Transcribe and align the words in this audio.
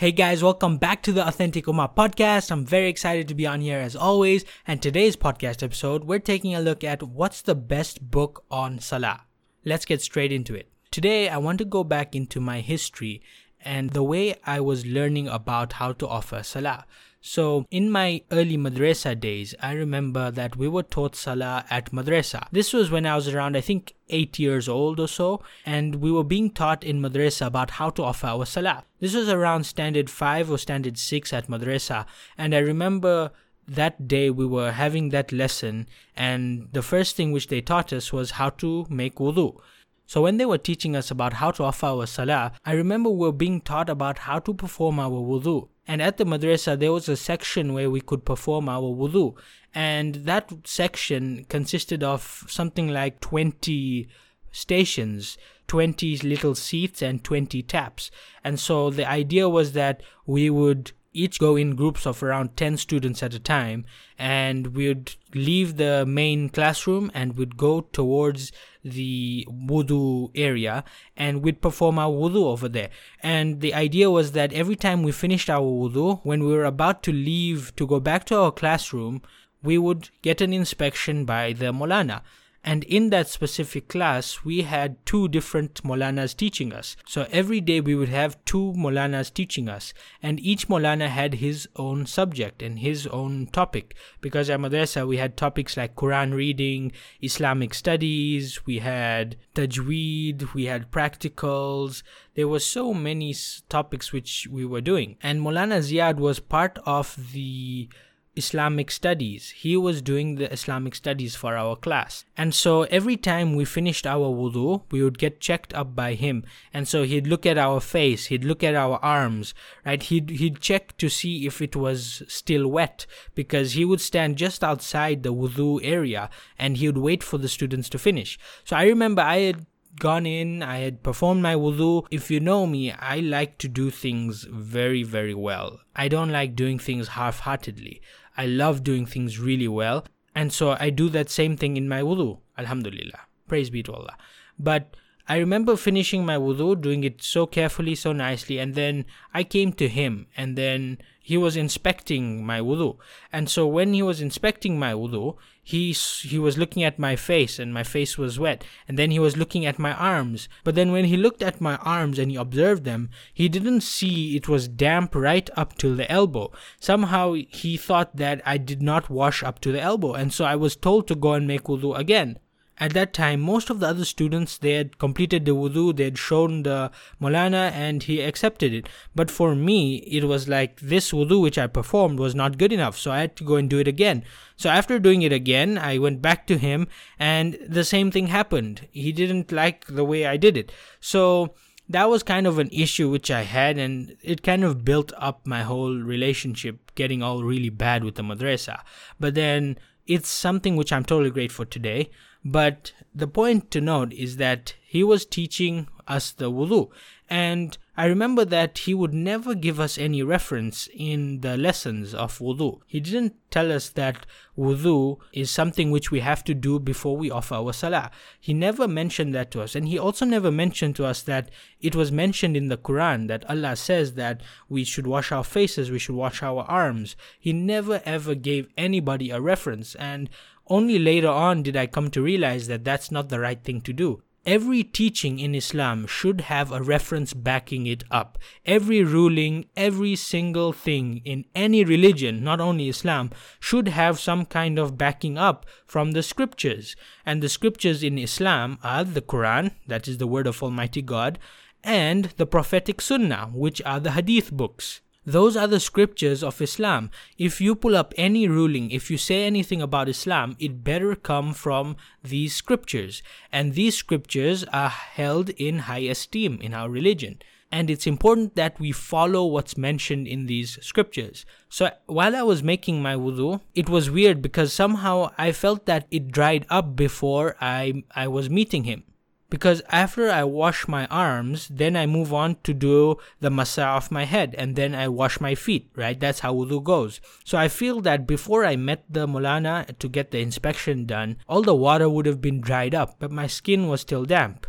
Hey 0.00 0.12
guys, 0.12 0.42
welcome 0.42 0.78
back 0.78 1.02
to 1.02 1.12
the 1.12 1.28
Authentic 1.28 1.66
Ummah 1.66 1.94
podcast. 1.94 2.50
I'm 2.50 2.64
very 2.64 2.88
excited 2.88 3.28
to 3.28 3.34
be 3.34 3.46
on 3.46 3.60
here 3.60 3.76
as 3.76 3.94
always. 3.94 4.46
And 4.66 4.80
today's 4.80 5.14
podcast 5.14 5.62
episode, 5.62 6.04
we're 6.04 6.18
taking 6.20 6.54
a 6.54 6.60
look 6.60 6.82
at 6.82 7.02
what's 7.02 7.42
the 7.42 7.54
best 7.54 8.10
book 8.10 8.42
on 8.50 8.78
Salah. 8.78 9.26
Let's 9.62 9.84
get 9.84 10.00
straight 10.00 10.32
into 10.32 10.54
it. 10.54 10.70
Today, 10.90 11.28
I 11.28 11.36
want 11.36 11.58
to 11.58 11.66
go 11.66 11.84
back 11.84 12.16
into 12.16 12.40
my 12.40 12.60
history 12.62 13.20
and 13.60 13.90
the 13.90 14.02
way 14.02 14.36
I 14.46 14.58
was 14.60 14.86
learning 14.86 15.28
about 15.28 15.74
how 15.74 15.92
to 15.92 16.08
offer 16.08 16.42
Salah. 16.42 16.86
So, 17.22 17.66
in 17.70 17.90
my 17.90 18.22
early 18.32 18.56
madrasa 18.56 19.18
days, 19.18 19.54
I 19.60 19.72
remember 19.72 20.30
that 20.30 20.56
we 20.56 20.68
were 20.68 20.82
taught 20.82 21.14
Salah 21.14 21.66
at 21.68 21.92
madrasa. 21.92 22.46
This 22.50 22.72
was 22.72 22.90
when 22.90 23.04
I 23.04 23.14
was 23.14 23.28
around, 23.28 23.58
I 23.58 23.60
think, 23.60 23.94
8 24.08 24.38
years 24.38 24.70
old 24.70 24.98
or 24.98 25.06
so, 25.06 25.42
and 25.66 25.96
we 25.96 26.10
were 26.10 26.24
being 26.24 26.50
taught 26.50 26.82
in 26.82 27.02
madrasa 27.02 27.46
about 27.46 27.72
how 27.72 27.90
to 27.90 28.04
offer 28.04 28.26
our 28.26 28.46
Salah. 28.46 28.84
This 29.00 29.14
was 29.14 29.28
around 29.28 29.64
standard 29.64 30.08
5 30.08 30.50
or 30.50 30.56
standard 30.56 30.96
6 30.96 31.32
at 31.34 31.48
madrasa, 31.48 32.06
and 32.38 32.54
I 32.54 32.58
remember 32.58 33.32
that 33.68 34.08
day 34.08 34.30
we 34.30 34.46
were 34.46 34.72
having 34.72 35.10
that 35.10 35.30
lesson, 35.30 35.88
and 36.16 36.68
the 36.72 36.82
first 36.82 37.16
thing 37.16 37.32
which 37.32 37.48
they 37.48 37.60
taught 37.60 37.92
us 37.92 38.14
was 38.14 38.32
how 38.32 38.48
to 38.48 38.86
make 38.88 39.16
wudu. 39.16 39.60
So 40.10 40.22
when 40.22 40.38
they 40.38 40.44
were 40.44 40.58
teaching 40.58 40.96
us 40.96 41.12
about 41.12 41.34
how 41.34 41.52
to 41.52 41.62
offer 41.62 41.86
our 41.86 42.04
salah, 42.04 42.50
I 42.64 42.72
remember 42.72 43.10
we 43.10 43.26
were 43.26 43.30
being 43.30 43.60
taught 43.60 43.88
about 43.88 44.18
how 44.18 44.40
to 44.40 44.52
perform 44.52 44.98
our 44.98 45.08
wudu. 45.08 45.68
And 45.86 46.02
at 46.02 46.16
the 46.16 46.24
madrasa, 46.24 46.76
there 46.76 46.92
was 46.92 47.08
a 47.08 47.16
section 47.16 47.74
where 47.74 47.88
we 47.88 48.00
could 48.00 48.24
perform 48.24 48.68
our 48.68 48.92
wudu. 48.92 49.36
And 49.72 50.16
that 50.26 50.50
section 50.64 51.44
consisted 51.48 52.02
of 52.02 52.44
something 52.48 52.88
like 52.88 53.20
20 53.20 54.08
stations, 54.50 55.38
20 55.68 56.16
little 56.16 56.56
seats, 56.56 57.02
and 57.02 57.22
20 57.22 57.62
taps. 57.62 58.10
And 58.42 58.58
so 58.58 58.90
the 58.90 59.08
idea 59.08 59.48
was 59.48 59.74
that 59.74 60.02
we 60.26 60.50
would 60.50 60.90
each 61.12 61.38
go 61.38 61.54
in 61.54 61.76
groups 61.76 62.04
of 62.04 62.20
around 62.22 62.56
10 62.56 62.76
students 62.76 63.22
at 63.22 63.34
a 63.34 63.40
time 63.40 63.84
and 64.18 64.68
we'd 64.68 65.14
leave 65.34 65.76
the 65.76 66.04
main 66.06 66.48
classroom 66.48 67.10
and 67.14 67.36
we'd 67.36 67.56
go 67.56 67.80
towards 67.80 68.52
the 68.84 69.46
wudu 69.50 70.30
area 70.34 70.84
and 71.16 71.42
we'd 71.42 71.60
perform 71.60 71.98
our 71.98 72.10
wudu 72.10 72.44
over 72.44 72.68
there. 72.68 72.90
And 73.22 73.60
the 73.60 73.74
idea 73.74 74.10
was 74.10 74.32
that 74.32 74.52
every 74.52 74.76
time 74.76 75.02
we 75.02 75.12
finished 75.12 75.50
our 75.50 75.60
wudu 75.60 76.20
when 76.22 76.44
we 76.44 76.52
were 76.52 76.64
about 76.64 77.02
to 77.04 77.12
leave 77.12 77.74
to 77.76 77.86
go 77.86 78.00
back 78.00 78.24
to 78.26 78.36
our 78.36 78.52
classroom 78.52 79.22
we 79.62 79.76
would 79.76 80.10
get 80.22 80.40
an 80.40 80.52
inspection 80.52 81.24
by 81.24 81.52
the 81.52 81.66
molana 81.72 82.22
and 82.62 82.84
in 82.84 83.08
that 83.10 83.28
specific 83.28 83.88
class, 83.88 84.44
we 84.44 84.62
had 84.62 85.04
two 85.06 85.28
different 85.28 85.82
Molanas 85.82 86.36
teaching 86.36 86.74
us. 86.74 86.94
So 87.06 87.26
every 87.30 87.60
day 87.60 87.80
we 87.80 87.94
would 87.94 88.10
have 88.10 88.42
two 88.44 88.74
Molanas 88.76 89.32
teaching 89.32 89.68
us. 89.68 89.94
And 90.22 90.38
each 90.40 90.68
Molana 90.68 91.08
had 91.08 91.34
his 91.34 91.68
own 91.76 92.04
subject 92.04 92.60
and 92.62 92.78
his 92.78 93.06
own 93.06 93.46
topic. 93.46 93.94
Because 94.20 94.50
at 94.50 94.60
Madrasa, 94.60 95.08
we 95.08 95.16
had 95.16 95.38
topics 95.38 95.78
like 95.78 95.96
Quran 95.96 96.34
reading, 96.34 96.92
Islamic 97.22 97.72
studies, 97.72 98.66
we 98.66 98.80
had 98.80 99.36
Tajweed, 99.54 100.52
we 100.52 100.66
had 100.66 100.90
practicals. 100.90 102.02
There 102.34 102.48
were 102.48 102.60
so 102.60 102.92
many 102.92 103.34
topics 103.70 104.12
which 104.12 104.46
we 104.50 104.66
were 104.66 104.82
doing. 104.82 105.16
And 105.22 105.40
Molana 105.40 105.78
Ziad 105.78 106.16
was 106.16 106.40
part 106.40 106.78
of 106.84 107.32
the 107.32 107.88
Islamic 108.36 108.90
studies. 108.90 109.50
He 109.50 109.76
was 109.76 110.00
doing 110.00 110.36
the 110.36 110.52
Islamic 110.52 110.94
studies 110.94 111.34
for 111.34 111.56
our 111.56 111.76
class. 111.76 112.24
And 112.36 112.54
so 112.54 112.82
every 112.84 113.16
time 113.16 113.54
we 113.54 113.64
finished 113.64 114.06
our 114.06 114.28
wudu, 114.30 114.82
we 114.90 115.02
would 115.02 115.18
get 115.18 115.40
checked 115.40 115.74
up 115.74 115.96
by 115.96 116.14
him. 116.14 116.44
And 116.72 116.86
so 116.86 117.02
he'd 117.02 117.26
look 117.26 117.44
at 117.44 117.58
our 117.58 117.80
face, 117.80 118.26
he'd 118.26 118.44
look 118.44 118.62
at 118.62 118.74
our 118.74 118.98
arms, 119.02 119.52
right? 119.84 120.02
He'd, 120.02 120.30
he'd 120.30 120.60
check 120.60 120.96
to 120.98 121.08
see 121.08 121.46
if 121.46 121.60
it 121.60 121.74
was 121.74 122.22
still 122.28 122.68
wet 122.68 123.06
because 123.34 123.72
he 123.72 123.84
would 123.84 124.00
stand 124.00 124.36
just 124.36 124.62
outside 124.62 125.22
the 125.22 125.34
wudu 125.34 125.80
area 125.82 126.30
and 126.58 126.76
he 126.76 126.86
would 126.86 126.98
wait 126.98 127.22
for 127.22 127.38
the 127.38 127.48
students 127.48 127.88
to 127.90 127.98
finish. 127.98 128.38
So 128.64 128.76
I 128.76 128.84
remember 128.84 129.22
I 129.22 129.38
had 129.38 129.66
gone 129.98 130.26
in, 130.26 130.62
I 130.62 130.78
had 130.78 131.02
performed 131.02 131.42
my 131.42 131.54
wudu. 131.54 132.06
If 132.10 132.30
you 132.30 132.40
know 132.40 132.66
me, 132.66 132.92
I 132.92 133.20
like 133.20 133.58
to 133.58 133.68
do 133.68 133.90
things 133.90 134.44
very, 134.44 135.02
very 135.02 135.34
well. 135.34 135.80
I 135.96 136.08
don't 136.08 136.30
like 136.30 136.56
doing 136.56 136.78
things 136.78 137.08
half 137.08 137.40
heartedly. 137.40 138.00
I 138.36 138.46
love 138.46 138.84
doing 138.84 139.06
things 139.06 139.38
really 139.38 139.68
well. 139.68 140.06
And 140.34 140.52
so 140.52 140.76
I 140.78 140.90
do 140.90 141.08
that 141.10 141.28
same 141.28 141.56
thing 141.56 141.76
in 141.76 141.88
my 141.88 142.02
wudu. 142.02 142.38
Alhamdulillah. 142.56 143.20
Praise 143.48 143.70
be 143.70 143.82
to 143.82 143.92
Allah. 143.92 144.16
But 144.58 144.96
I 145.30 145.38
remember 145.38 145.76
finishing 145.76 146.26
my 146.26 146.34
wudu, 146.34 146.80
doing 146.80 147.04
it 147.04 147.22
so 147.22 147.46
carefully, 147.46 147.94
so 147.94 148.12
nicely, 148.12 148.58
and 148.58 148.74
then 148.74 149.04
I 149.32 149.44
came 149.44 149.72
to 149.74 149.86
him, 149.86 150.26
and 150.36 150.58
then 150.58 150.98
he 151.20 151.36
was 151.36 151.56
inspecting 151.56 152.44
my 152.44 152.58
wudu. 152.58 152.98
And 153.32 153.48
so 153.48 153.64
when 153.64 153.94
he 153.94 154.02
was 154.02 154.20
inspecting 154.20 154.76
my 154.76 154.92
wudu, 154.92 155.36
he 155.62 155.92
he 155.92 156.36
was 156.36 156.58
looking 156.58 156.82
at 156.82 156.98
my 156.98 157.14
face 157.14 157.60
and 157.60 157.72
my 157.72 157.84
face 157.84 158.18
was 158.18 158.40
wet. 158.40 158.64
And 158.88 158.98
then 158.98 159.12
he 159.12 159.20
was 159.20 159.36
looking 159.36 159.64
at 159.64 159.78
my 159.78 159.92
arms. 159.92 160.48
But 160.64 160.74
then 160.74 160.90
when 160.90 161.04
he 161.04 161.16
looked 161.16 161.44
at 161.44 161.60
my 161.60 161.76
arms 161.76 162.18
and 162.18 162.32
he 162.32 162.36
observed 162.36 162.82
them 162.82 163.10
he 163.32 163.48
didn't 163.48 163.82
see 163.82 164.34
it 164.34 164.48
was 164.48 164.66
damp 164.66 165.14
right 165.14 165.48
up 165.56 165.78
till 165.78 165.94
the 165.94 166.10
elbow. 166.10 166.50
Somehow 166.80 167.34
he 167.34 167.76
thought 167.76 168.16
that 168.16 168.42
I 168.44 168.56
did 168.58 168.82
not 168.82 169.08
wash 169.08 169.44
up 169.44 169.60
to 169.60 169.70
the 169.70 169.80
elbow 169.80 170.14
and 170.14 170.32
so 170.32 170.44
I 170.44 170.56
was 170.56 170.74
told 170.74 171.06
to 171.06 171.14
go 171.14 171.34
and 171.34 171.46
make 171.46 171.70
wudu 171.70 171.96
again 171.96 172.40
at 172.80 172.94
that 172.94 173.12
time, 173.12 173.40
most 173.40 173.68
of 173.68 173.78
the 173.78 173.86
other 173.86 174.06
students 174.06 174.56
they 174.56 174.72
had 174.72 174.98
completed 174.98 175.44
the 175.44 175.54
wudu, 175.54 175.94
they 175.94 176.04
had 176.04 176.18
shown 176.18 176.62
the 176.62 176.90
Molana, 177.20 177.70
and 177.72 178.02
he 178.02 178.22
accepted 178.22 178.72
it. 178.72 178.88
But 179.14 179.30
for 179.30 179.54
me, 179.54 179.96
it 179.98 180.24
was 180.24 180.48
like 180.48 180.80
this 180.80 181.12
wudu 181.12 181.42
which 181.42 181.58
I 181.58 181.66
performed 181.66 182.18
was 182.18 182.34
not 182.34 182.56
good 182.56 182.72
enough, 182.72 182.98
so 182.98 183.10
I 183.10 183.20
had 183.20 183.36
to 183.36 183.44
go 183.44 183.56
and 183.56 183.68
do 183.68 183.78
it 183.78 183.86
again. 183.86 184.24
So 184.56 184.70
after 184.70 184.98
doing 184.98 185.20
it 185.20 185.32
again, 185.32 185.76
I 185.76 185.98
went 185.98 186.22
back 186.22 186.46
to 186.46 186.56
him, 186.56 186.88
and 187.18 187.58
the 187.68 187.84
same 187.84 188.10
thing 188.10 188.28
happened. 188.28 188.88
He 188.90 189.12
didn't 189.12 189.52
like 189.52 189.86
the 189.86 190.04
way 190.04 190.24
I 190.24 190.38
did 190.38 190.56
it. 190.56 190.72
So 191.00 191.54
that 191.86 192.08
was 192.08 192.22
kind 192.22 192.46
of 192.46 192.58
an 192.58 192.70
issue 192.72 193.10
which 193.10 193.30
I 193.30 193.42
had, 193.42 193.76
and 193.76 194.16
it 194.22 194.42
kind 194.42 194.64
of 194.64 194.86
built 194.86 195.12
up 195.18 195.46
my 195.46 195.64
whole 195.64 195.94
relationship 195.94 196.92
getting 196.94 197.22
all 197.22 197.42
really 197.42 197.68
bad 197.68 198.04
with 198.04 198.14
the 198.14 198.22
madrasa. 198.22 198.80
But 199.18 199.34
then 199.34 199.76
it's 200.06 200.30
something 200.30 200.76
which 200.76 200.92
I'm 200.92 201.04
totally 201.04 201.30
grateful 201.30 201.66
today. 201.66 202.08
But 202.44 202.92
the 203.14 203.26
point 203.26 203.70
to 203.72 203.80
note 203.80 204.12
is 204.12 204.36
that 204.36 204.74
he 204.82 205.04
was 205.04 205.26
teaching 205.26 205.88
us 206.08 206.30
the 206.30 206.50
wudu. 206.50 206.90
And 207.28 207.76
I 208.00 208.06
remember 208.06 208.46
that 208.46 208.78
he 208.78 208.94
would 208.94 209.12
never 209.12 209.54
give 209.54 209.78
us 209.78 209.98
any 209.98 210.22
reference 210.22 210.88
in 210.94 211.42
the 211.42 211.58
lessons 211.58 212.14
of 212.14 212.38
wudu. 212.38 212.80
He 212.86 212.98
didn't 212.98 213.34
tell 213.50 213.70
us 213.70 213.90
that 213.90 214.24
wudu 214.56 215.18
is 215.34 215.50
something 215.50 215.90
which 215.90 216.10
we 216.10 216.20
have 216.20 216.42
to 216.44 216.54
do 216.54 216.78
before 216.78 217.18
we 217.18 217.30
offer 217.30 217.56
our 217.56 217.74
salah. 217.74 218.10
He 218.40 218.54
never 218.54 218.88
mentioned 218.88 219.34
that 219.34 219.50
to 219.50 219.60
us. 219.60 219.74
And 219.74 219.86
he 219.86 219.98
also 219.98 220.24
never 220.24 220.50
mentioned 220.50 220.96
to 220.96 221.04
us 221.04 221.20
that 221.24 221.50
it 221.82 221.94
was 221.94 222.10
mentioned 222.10 222.56
in 222.56 222.68
the 222.68 222.78
Quran 222.78 223.28
that 223.28 223.44
Allah 223.50 223.76
says 223.76 224.14
that 224.14 224.40
we 224.70 224.82
should 224.82 225.06
wash 225.06 225.30
our 225.30 225.44
faces, 225.44 225.90
we 225.90 225.98
should 225.98 226.16
wash 226.16 226.42
our 226.42 226.62
arms. 226.62 227.16
He 227.38 227.52
never 227.52 228.00
ever 228.06 228.34
gave 228.34 228.70
anybody 228.78 229.28
a 229.28 229.42
reference. 229.42 229.94
And 229.96 230.30
only 230.68 230.98
later 230.98 231.28
on 231.28 231.62
did 231.62 231.76
I 231.76 231.86
come 231.86 232.08
to 232.12 232.22
realize 232.22 232.66
that 232.68 232.82
that's 232.82 233.10
not 233.10 233.28
the 233.28 233.40
right 233.40 233.62
thing 233.62 233.82
to 233.82 233.92
do. 233.92 234.22
Every 234.46 234.82
teaching 234.82 235.38
in 235.38 235.54
Islam 235.54 236.06
should 236.06 236.40
have 236.42 236.72
a 236.72 236.82
reference 236.82 237.34
backing 237.34 237.86
it 237.86 238.04
up. 238.10 238.38
Every 238.64 239.04
ruling, 239.04 239.66
every 239.76 240.16
single 240.16 240.72
thing 240.72 241.20
in 241.26 241.44
any 241.54 241.84
religion, 241.84 242.42
not 242.42 242.58
only 242.58 242.88
Islam, 242.88 243.30
should 243.60 243.88
have 243.88 244.18
some 244.18 244.46
kind 244.46 244.78
of 244.78 244.96
backing 244.96 245.36
up 245.36 245.66
from 245.84 246.12
the 246.12 246.22
scriptures. 246.22 246.96
And 247.26 247.42
the 247.42 247.50
scriptures 247.50 248.02
in 248.02 248.18
Islam 248.18 248.78
are 248.82 249.04
the 249.04 249.20
Quran, 249.20 249.72
that 249.86 250.08
is 250.08 250.16
the 250.16 250.26
word 250.26 250.46
of 250.46 250.62
Almighty 250.62 251.02
God, 251.02 251.38
and 251.84 252.26
the 252.38 252.46
prophetic 252.46 253.02
Sunnah, 253.02 253.50
which 253.52 253.82
are 253.82 254.00
the 254.00 254.12
Hadith 254.12 254.50
books. 254.50 255.02
Those 255.30 255.56
are 255.56 255.68
the 255.68 255.78
scriptures 255.78 256.42
of 256.42 256.60
Islam. 256.60 257.08
If 257.38 257.60
you 257.60 257.76
pull 257.76 257.94
up 257.96 258.12
any 258.16 258.48
ruling, 258.48 258.90
if 258.90 259.12
you 259.12 259.16
say 259.16 259.44
anything 259.44 259.80
about 259.80 260.08
Islam, 260.08 260.56
it 260.58 260.82
better 260.82 261.14
come 261.14 261.54
from 261.54 261.96
these 262.24 262.56
scriptures. 262.56 263.22
And 263.52 263.74
these 263.74 263.96
scriptures 263.96 264.64
are 264.72 264.88
held 264.88 265.50
in 265.50 265.80
high 265.90 266.06
esteem 266.14 266.58
in 266.60 266.74
our 266.74 266.90
religion. 266.90 267.38
And 267.70 267.88
it's 267.88 268.08
important 268.08 268.56
that 268.56 268.80
we 268.80 268.90
follow 268.90 269.46
what's 269.46 269.76
mentioned 269.76 270.26
in 270.26 270.46
these 270.46 270.76
scriptures. 270.82 271.46
So 271.68 271.90
while 272.06 272.34
I 272.34 272.42
was 272.42 272.64
making 272.64 273.00
my 273.00 273.14
wudu, 273.14 273.60
it 273.76 273.88
was 273.88 274.10
weird 274.10 274.42
because 274.42 274.72
somehow 274.72 275.30
I 275.38 275.52
felt 275.52 275.86
that 275.86 276.08
it 276.10 276.32
dried 276.32 276.66
up 276.68 276.96
before 276.96 277.54
I, 277.60 278.02
I 278.16 278.26
was 278.26 278.50
meeting 278.50 278.82
him 278.82 279.04
because 279.50 279.82
after 279.90 280.30
I 280.30 280.44
wash 280.44 280.88
my 280.88 281.06
arms, 281.06 281.68
then 281.68 281.96
I 281.96 282.06
move 282.06 282.32
on 282.32 282.56
to 282.62 282.72
do 282.72 283.16
the 283.40 283.50
masa 283.50 283.96
of 283.96 284.10
my 284.10 284.24
head 284.24 284.54
and 284.56 284.76
then 284.76 284.94
I 284.94 285.08
wash 285.08 285.40
my 285.40 285.54
feet, 285.54 285.90
right? 285.96 286.18
That's 286.18 286.40
how 286.40 286.54
wudu 286.54 286.82
goes. 286.82 287.20
So 287.44 287.58
I 287.58 287.68
feel 287.68 288.00
that 288.02 288.26
before 288.26 288.64
I 288.64 288.76
met 288.76 289.04
the 289.10 289.26
Molana 289.26 289.98
to 289.98 290.08
get 290.08 290.30
the 290.30 290.38
inspection 290.38 291.04
done, 291.04 291.36
all 291.48 291.62
the 291.62 291.74
water 291.74 292.08
would 292.08 292.26
have 292.26 292.40
been 292.40 292.60
dried 292.60 292.94
up, 292.94 293.16
but 293.18 293.32
my 293.32 293.46
skin 293.46 293.88
was 293.88 294.00
still 294.00 294.24
damp. 294.24 294.66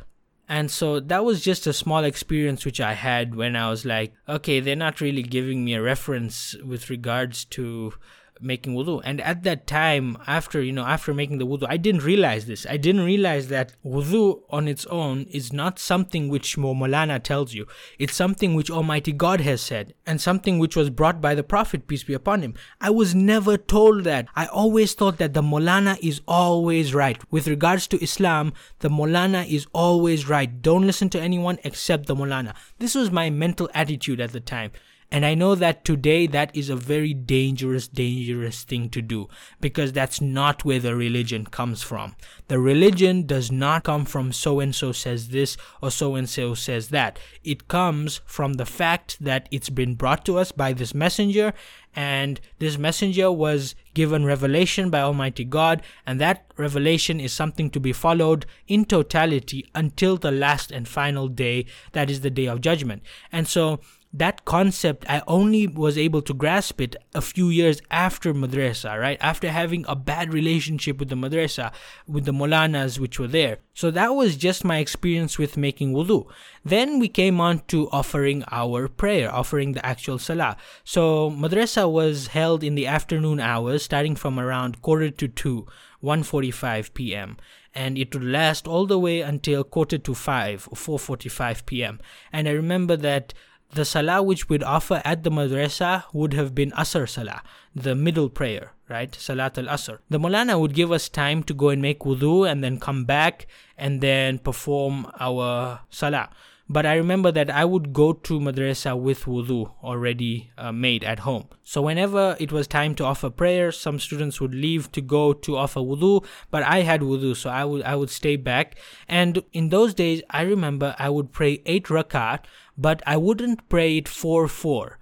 And 0.50 0.70
so 0.70 1.00
that 1.00 1.24
was 1.24 1.42
just 1.42 1.66
a 1.66 1.72
small 1.72 2.04
experience 2.04 2.66
which 2.66 2.82
I 2.82 2.94
had 2.94 3.36
when 3.36 3.56
I 3.56 3.70
was 3.70 3.86
like, 3.86 4.14
okay, 4.28 4.60
they're 4.60 4.76
not 4.76 5.00
really 5.00 5.24
giving 5.24 5.64
me 5.64 5.76
a 5.76 5.82
reference 5.82 6.58
with 6.66 6.90
regards 6.90 7.46
to 7.46 7.94
making 8.42 8.74
wudu. 8.74 9.02
And 9.04 9.22
at 9.22 9.44
that 9.44 9.68
time, 9.68 10.18
after 10.28 10.62
you 10.62 10.72
know, 10.72 10.86
after 10.86 11.14
making 11.14 11.38
the 11.38 11.48
wudu, 11.48 11.66
I 11.70 11.78
didn't 11.78 12.04
realize 12.04 12.46
this. 12.46 12.66
I 12.70 12.78
didn't 12.78 13.06
realize 13.06 13.48
that 13.50 13.74
wudu 13.86 14.42
on 14.50 14.68
its 14.68 14.86
own 14.88 15.24
is 15.24 15.54
not 15.54 15.80
something 15.80 16.30
which 16.30 16.58
Molana 16.58 17.22
tells 17.22 17.54
you. 17.54 17.68
It's 18.00 18.16
something 18.16 18.54
which 18.54 18.72
Almighty 18.72 19.12
God 19.12 19.42
has 19.42 19.62
said, 19.62 19.94
and 20.06 20.20
something 20.20 20.60
which 20.60 20.76
was 20.76 20.90
brought 20.90 21.22
by 21.22 21.36
the 21.36 21.44
Prophet 21.44 21.88
peace 21.88 22.04
be 22.04 22.14
upon 22.14 22.42
him. 22.42 22.54
I 22.80 22.90
was 22.90 23.16
never 23.16 23.58
told 23.58 24.04
that. 24.04 24.28
I 24.36 24.46
always 24.48 24.94
thought 24.94 25.18
that 25.18 25.34
the 25.34 25.42
Molana 25.42 25.98
is 26.02 26.22
always 26.28 26.94
right. 26.94 27.20
With 27.32 27.48
regards 27.48 27.88
to 27.88 28.04
Islam, 28.04 28.54
the 28.80 28.90
Molana 28.90 29.48
is 29.48 29.68
always 29.74 30.28
right. 30.28 30.62
Don't 30.62 30.88
listen 30.88 31.10
to 31.10 31.22
anyone 31.22 31.60
except 31.64 32.06
the 32.08 32.16
Molana. 32.16 32.54
This 32.80 32.96
was 32.96 33.12
my 33.12 33.30
mental 33.30 33.70
attitude 33.74 34.20
at 34.20 34.32
the 34.32 34.40
time. 34.40 34.72
And 35.12 35.26
I 35.26 35.34
know 35.34 35.56
that 35.56 35.84
today 35.84 36.26
that 36.28 36.56
is 36.56 36.70
a 36.70 36.76
very 36.76 37.14
dangerous, 37.14 37.88
dangerous 37.90 38.64
thing 38.64 38.90
to 38.92 39.02
do 39.02 39.28
because 39.60 39.92
that's 39.92 40.22
not 40.22 40.64
where 40.64 40.80
the 40.80 40.96
religion 40.96 41.46
comes 41.46 41.84
from. 41.84 42.16
The 42.48 42.60
religion 42.60 43.26
does 43.26 43.52
not 43.52 43.84
come 43.84 44.06
from 44.06 44.32
so 44.32 44.62
and 44.62 44.74
so 44.74 44.94
says 44.94 45.30
this 45.30 45.58
or 45.82 45.92
so 45.92 46.16
and 46.16 46.30
so 46.30 46.54
says 46.54 46.90
that. 46.90 47.20
It 47.44 47.68
comes 47.68 48.22
from 48.26 48.54
the 48.54 48.66
fact 48.66 49.18
that 49.20 49.50
it's 49.52 49.70
been 49.70 49.96
brought 49.96 50.24
to 50.26 50.38
us 50.38 50.54
by 50.54 50.72
this 50.72 50.94
messenger 50.94 51.54
and 51.94 52.40
this 52.60 52.78
messenger 52.78 53.32
was 53.32 53.76
given 53.94 54.24
revelation 54.26 54.90
by 54.90 55.02
Almighty 55.02 55.44
God, 55.44 55.82
and 56.06 56.22
that 56.22 56.46
revelation 56.56 57.20
is 57.20 57.34
something 57.34 57.70
to 57.70 57.82
be 57.82 57.92
followed 57.92 58.46
in 58.68 58.86
totality 58.86 59.70
until 59.76 60.16
the 60.16 60.32
last 60.32 60.72
and 60.72 60.88
final 60.88 61.28
day, 61.28 61.66
that 61.92 62.10
is 62.10 62.22
the 62.22 62.30
day 62.30 62.46
of 62.46 62.62
judgment. 62.62 63.02
And 63.30 63.46
so 63.46 63.82
that 64.14 64.44
concept 64.44 65.06
i 65.10 65.22
only 65.26 65.68
was 65.68 65.98
able 65.98 66.22
to 66.22 66.34
grasp 66.34 66.82
it 66.82 66.96
a 67.16 67.22
few 67.22 67.50
years 67.50 67.82
after 67.90 68.34
madrasa 68.34 69.00
right 69.00 69.18
after 69.22 69.50
having 69.50 69.86
a 69.88 69.96
bad 69.96 70.34
relationship 70.34 71.00
with 71.00 71.10
the 71.10 71.16
madrasa 71.16 71.72
with 72.08 72.26
the 72.26 72.34
molanas 72.34 73.00
which 73.00 73.20
were 73.20 73.28
there 73.28 73.58
so 73.74 73.90
that 73.90 74.14
was 74.14 74.36
just 74.36 74.66
my 74.66 74.80
experience 74.80 75.38
with 75.38 75.56
making 75.56 75.94
wudu 75.94 76.26
then 76.66 77.00
we 77.00 77.08
came 77.08 77.40
on 77.40 77.60
to 77.68 77.90
offering 77.92 78.44
our 78.52 78.88
prayer 78.88 79.34
offering 79.34 79.72
the 79.72 79.86
actual 79.86 80.20
salah 80.20 80.58
so 80.84 81.32
madrasa 81.32 81.90
was 81.90 82.28
held 82.28 82.64
in 82.64 82.76
the 82.76 82.88
afternoon 82.88 83.40
hours 83.40 83.84
starting 83.84 84.16
from 84.16 84.38
around 84.38 84.82
quarter 84.82 85.10
to 85.10 85.28
2 85.28 85.66
1:45 86.04 86.94
p.m. 86.94 87.38
and 87.74 87.98
it 87.98 88.14
would 88.14 88.24
last 88.24 88.68
all 88.68 88.86
the 88.86 89.00
way 89.00 89.22
until 89.22 89.64
quarter 89.64 89.98
to 89.98 90.14
5 90.14 90.68
or 90.72 90.98
4:45 90.98 91.66
p.m. 91.66 92.00
and 92.34 92.48
i 92.48 92.52
remember 92.52 92.98
that 92.98 93.34
the 93.74 93.86
salah 93.86 94.22
which 94.22 94.50
we'd 94.50 94.64
offer 94.64 95.02
at 95.06 95.24
the 95.24 95.32
madrasa 95.32 96.04
would 96.14 96.34
have 96.34 96.54
been 96.54 96.72
asr 96.72 97.08
salah, 97.08 97.42
the 97.76 97.96
middle 97.96 98.30
prayer, 98.30 98.74
right? 98.90 99.16
Salat 99.16 99.58
al 99.58 99.66
asr. 99.66 100.00
The 100.10 100.20
Molana 100.20 100.60
would 100.60 100.74
give 100.74 100.92
us 100.92 101.08
time 101.08 101.44
to 101.44 101.54
go 101.54 101.70
and 101.70 101.82
make 101.82 102.00
wudu 102.00 102.50
and 102.50 102.64
then 102.64 102.80
come 102.80 103.06
back 103.06 103.48
and 103.78 104.02
then 104.02 104.40
perform 104.40 105.10
our 105.20 105.82
salah. 105.90 106.30
But 106.70 106.86
I 106.86 106.96
remember 106.96 107.34
that 107.34 107.50
I 107.50 107.66
would 107.66 107.92
go 107.92 108.14
to 108.14 108.40
madrasa 108.40 108.98
with 108.98 109.26
wudu 109.26 109.74
already 109.84 110.52
uh, 110.58 110.72
made 110.72 111.04
at 111.04 111.20
home. 111.20 111.50
So 111.64 111.82
whenever 111.82 112.38
it 112.40 112.54
was 112.54 112.66
time 112.66 112.96
to 112.96 113.04
offer 113.04 113.30
prayers, 113.30 113.78
some 113.78 114.00
students 114.00 114.40
would 114.40 114.56
leave 114.56 114.90
to 114.94 115.02
go 115.02 115.34
to 115.34 115.58
offer 115.58 115.82
wudu, 115.82 116.26
but 116.50 116.64
I 116.64 116.84
had 116.84 117.02
wudu, 117.02 117.36
so 117.36 117.50
I 117.50 117.66
would 117.66 117.84
I 117.84 117.96
would 117.96 118.10
stay 118.10 118.38
back. 118.38 118.78
And 119.10 119.44
in 119.52 119.68
those 119.68 119.94
days, 119.94 120.22
I 120.30 120.44
remember 120.44 120.96
I 120.98 121.10
would 121.10 121.34
pray 121.34 121.62
eight 121.66 121.88
rakat, 121.88 122.46
but 122.82 123.02
I 123.06 123.18
wouldn't 123.18 123.70
pray 123.70 123.98
it 123.98 124.08
four 124.08 124.48
four. 124.48 124.98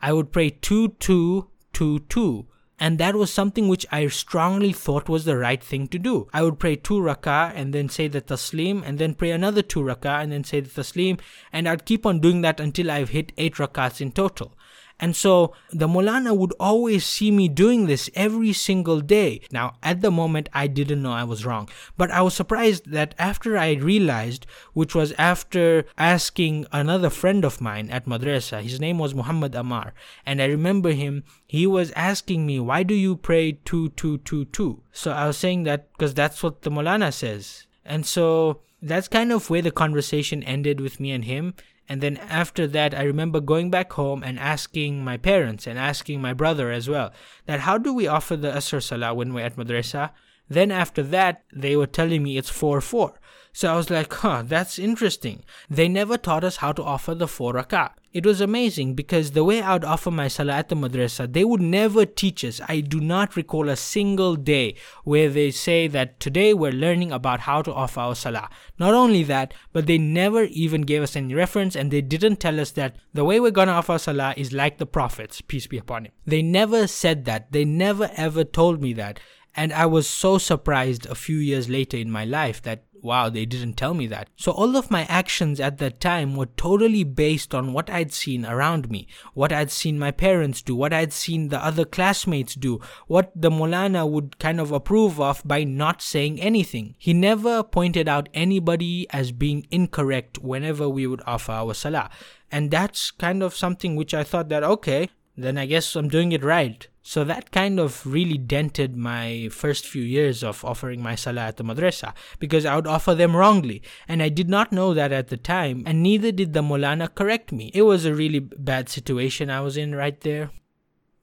I 0.00 0.12
would 0.12 0.32
pray 0.32 0.50
two 0.50 0.88
two 0.98 1.48
two 1.72 2.00
two 2.00 2.46
and 2.82 2.96
that 2.96 3.14
was 3.14 3.30
something 3.30 3.68
which 3.68 3.86
I 3.92 4.06
strongly 4.08 4.72
thought 4.72 5.08
was 5.08 5.26
the 5.26 5.36
right 5.36 5.62
thing 5.62 5.86
to 5.88 5.98
do. 5.98 6.28
I 6.32 6.42
would 6.42 6.58
pray 6.58 6.76
two 6.76 6.98
rak'ah 6.98 7.52
and 7.54 7.74
then 7.74 7.90
say 7.90 8.08
the 8.08 8.22
taslim 8.22 8.82
and 8.84 8.98
then 8.98 9.14
pray 9.14 9.32
another 9.32 9.60
two 9.60 9.80
rak'ah 9.80 10.22
and 10.22 10.32
then 10.32 10.44
say 10.44 10.60
the 10.60 10.70
taslim 10.70 11.20
and 11.52 11.68
I'd 11.68 11.84
keep 11.84 12.06
on 12.06 12.20
doing 12.20 12.40
that 12.40 12.58
until 12.58 12.90
I've 12.90 13.10
hit 13.10 13.32
eight 13.36 13.56
rak'ahs 13.56 14.00
in 14.00 14.12
total. 14.12 14.56
And 15.00 15.16
so 15.16 15.54
the 15.72 15.88
Molana 15.88 16.36
would 16.36 16.52
always 16.60 17.04
see 17.04 17.30
me 17.30 17.48
doing 17.48 17.86
this 17.86 18.10
every 18.14 18.52
single 18.52 19.00
day. 19.00 19.40
Now, 19.50 19.74
at 19.82 20.02
the 20.02 20.10
moment, 20.10 20.48
I 20.52 20.66
didn't 20.66 21.02
know 21.02 21.12
I 21.12 21.24
was 21.24 21.46
wrong, 21.46 21.68
but 21.96 22.10
I 22.10 22.20
was 22.20 22.34
surprised 22.34 22.90
that 22.92 23.14
after 23.18 23.56
I 23.56 23.72
realized, 23.72 24.46
which 24.74 24.94
was 24.94 25.12
after 25.12 25.86
asking 25.96 26.66
another 26.70 27.08
friend 27.08 27.44
of 27.44 27.60
mine 27.60 27.88
at 27.90 28.04
madrasa, 28.06 28.60
his 28.60 28.78
name 28.78 28.98
was 28.98 29.14
Muhammad 29.14 29.54
Amar, 29.54 29.94
and 30.26 30.42
I 30.42 30.46
remember 30.46 30.90
him, 30.92 31.24
he 31.46 31.66
was 31.66 31.90
asking 31.92 32.46
me, 32.46 32.60
Why 32.60 32.82
do 32.82 32.94
you 32.94 33.16
pray 33.16 33.52
2222? 33.52 34.82
So 34.92 35.12
I 35.12 35.26
was 35.26 35.38
saying 35.38 35.64
that 35.64 35.90
because 35.92 36.14
that's 36.14 36.42
what 36.42 36.62
the 36.62 36.70
Molana 36.70 37.12
says. 37.12 37.66
And 37.84 38.04
so 38.06 38.60
that's 38.82 39.08
kind 39.08 39.32
of 39.32 39.50
where 39.50 39.62
the 39.62 39.70
conversation 39.70 40.42
ended 40.42 40.80
with 40.80 41.00
me 41.00 41.10
and 41.10 41.24
him. 41.24 41.54
And 41.90 42.00
then 42.00 42.18
after 42.18 42.68
that, 42.68 42.94
I 42.94 43.02
remember 43.02 43.40
going 43.40 43.68
back 43.68 43.94
home 43.94 44.22
and 44.22 44.38
asking 44.38 45.02
my 45.02 45.16
parents 45.16 45.66
and 45.66 45.76
asking 45.76 46.22
my 46.22 46.32
brother 46.32 46.70
as 46.70 46.88
well 46.88 47.12
that 47.46 47.60
how 47.66 47.78
do 47.78 47.92
we 47.92 48.06
offer 48.06 48.36
the 48.36 48.52
Asr 48.52 48.80
Salah 48.80 49.12
when 49.12 49.34
we're 49.34 49.44
at 49.44 49.56
madrasa? 49.56 50.10
Then 50.48 50.70
after 50.70 51.02
that, 51.02 51.42
they 51.52 51.74
were 51.74 51.88
telling 51.88 52.22
me 52.22 52.38
it's 52.38 52.48
4 52.48 52.80
4. 52.80 53.18
So 53.52 53.72
I 53.72 53.76
was 53.76 53.90
like, 53.90 54.12
huh, 54.12 54.42
that's 54.46 54.78
interesting. 54.78 55.44
They 55.68 55.88
never 55.88 56.16
taught 56.16 56.44
us 56.44 56.56
how 56.56 56.72
to 56.72 56.82
offer 56.82 57.14
the 57.14 57.28
4 57.28 57.54
rak'ah. 57.54 57.90
It 58.12 58.26
was 58.26 58.40
amazing 58.40 58.94
because 58.94 59.30
the 59.30 59.44
way 59.44 59.62
I 59.62 59.74
would 59.74 59.84
offer 59.84 60.10
my 60.10 60.26
salah 60.26 60.54
at 60.54 60.68
the 60.68 60.74
madrasa, 60.74 61.32
they 61.32 61.44
would 61.44 61.60
never 61.60 62.04
teach 62.04 62.44
us. 62.44 62.60
I 62.68 62.80
do 62.80 62.98
not 63.00 63.36
recall 63.36 63.68
a 63.68 63.76
single 63.76 64.34
day 64.34 64.74
where 65.04 65.28
they 65.28 65.52
say 65.52 65.86
that 65.86 66.18
today 66.18 66.52
we're 66.52 66.72
learning 66.72 67.12
about 67.12 67.40
how 67.40 67.62
to 67.62 67.72
offer 67.72 68.00
our 68.00 68.16
salah. 68.16 68.50
Not 68.80 68.94
only 68.94 69.22
that, 69.24 69.54
but 69.72 69.86
they 69.86 69.96
never 69.96 70.42
even 70.44 70.82
gave 70.82 71.02
us 71.02 71.14
any 71.14 71.34
reference 71.34 71.76
and 71.76 71.92
they 71.92 72.00
didn't 72.00 72.40
tell 72.40 72.58
us 72.58 72.72
that 72.72 72.96
the 73.14 73.24
way 73.24 73.38
we're 73.38 73.52
gonna 73.52 73.72
offer 73.72 73.96
salah 73.96 74.34
is 74.36 74.52
like 74.52 74.78
the 74.78 74.86
prophets, 74.86 75.40
peace 75.40 75.68
be 75.68 75.78
upon 75.78 76.06
him. 76.06 76.12
They 76.26 76.42
never 76.42 76.88
said 76.88 77.26
that. 77.26 77.52
They 77.52 77.64
never 77.64 78.10
ever 78.16 78.42
told 78.42 78.82
me 78.82 78.92
that. 78.94 79.20
And 79.54 79.72
I 79.72 79.86
was 79.86 80.08
so 80.08 80.38
surprised 80.38 81.06
a 81.06 81.14
few 81.14 81.36
years 81.36 81.68
later 81.68 81.96
in 81.96 82.10
my 82.10 82.24
life 82.24 82.62
that 82.62 82.84
wow, 83.02 83.28
they 83.28 83.46
didn't 83.46 83.74
tell 83.74 83.94
me 83.94 84.06
that. 84.06 84.28
So 84.36 84.52
all 84.52 84.76
of 84.76 84.90
my 84.90 85.04
actions 85.04 85.60
at 85.60 85.78
that 85.78 86.00
time 86.00 86.36
were 86.36 86.46
totally 86.46 87.04
based 87.04 87.54
on 87.54 87.72
what 87.72 87.90
I'd 87.90 88.12
seen 88.12 88.44
around 88.44 88.90
me, 88.90 89.06
what 89.34 89.52
I'd 89.52 89.70
seen 89.70 89.98
my 89.98 90.10
parents 90.10 90.62
do, 90.62 90.74
what 90.74 90.92
I'd 90.92 91.12
seen 91.12 91.48
the 91.48 91.64
other 91.64 91.84
classmates 91.84 92.54
do, 92.54 92.80
what 93.06 93.32
the 93.34 93.50
Molana 93.50 94.08
would 94.08 94.38
kind 94.38 94.60
of 94.60 94.72
approve 94.72 95.20
of 95.20 95.42
by 95.44 95.64
not 95.64 96.02
saying 96.02 96.40
anything. 96.40 96.94
He 96.98 97.12
never 97.12 97.62
pointed 97.62 98.08
out 98.08 98.28
anybody 98.34 99.06
as 99.10 99.32
being 99.32 99.66
incorrect 99.70 100.38
whenever 100.38 100.88
we 100.88 101.06
would 101.06 101.22
offer 101.26 101.52
our 101.52 101.74
salah. 101.74 102.10
And 102.52 102.70
that's 102.70 103.10
kind 103.12 103.42
of 103.42 103.54
something 103.54 103.94
which 103.94 104.12
I 104.12 104.24
thought 104.24 104.48
that, 104.48 104.64
okay, 104.64 105.08
then 105.42 105.58
I 105.58 105.66
guess 105.66 105.96
I'm 105.96 106.08
doing 106.08 106.32
it 106.32 106.44
right. 106.44 106.86
So 107.02 107.24
that 107.24 107.50
kind 107.50 107.80
of 107.80 108.06
really 108.06 108.36
dented 108.36 108.96
my 108.96 109.48
first 109.50 109.86
few 109.86 110.02
years 110.02 110.44
of 110.44 110.64
offering 110.64 111.02
my 111.02 111.14
salah 111.14 111.46
at 111.46 111.56
the 111.56 111.64
madrasa 111.64 112.12
because 112.38 112.66
I 112.66 112.76
would 112.76 112.86
offer 112.86 113.14
them 113.14 113.34
wrongly. 113.34 113.82
And 114.06 114.22
I 114.22 114.28
did 114.28 114.48
not 114.48 114.70
know 114.70 114.92
that 114.94 115.12
at 115.12 115.28
the 115.28 115.36
time, 115.36 115.82
and 115.86 116.02
neither 116.02 116.30
did 116.30 116.52
the 116.52 116.62
Molana 116.62 117.12
correct 117.14 117.52
me. 117.52 117.70
It 117.74 117.82
was 117.82 118.04
a 118.04 118.14
really 118.14 118.38
bad 118.38 118.88
situation 118.88 119.50
I 119.50 119.60
was 119.60 119.76
in 119.76 119.94
right 119.94 120.20
there. 120.20 120.50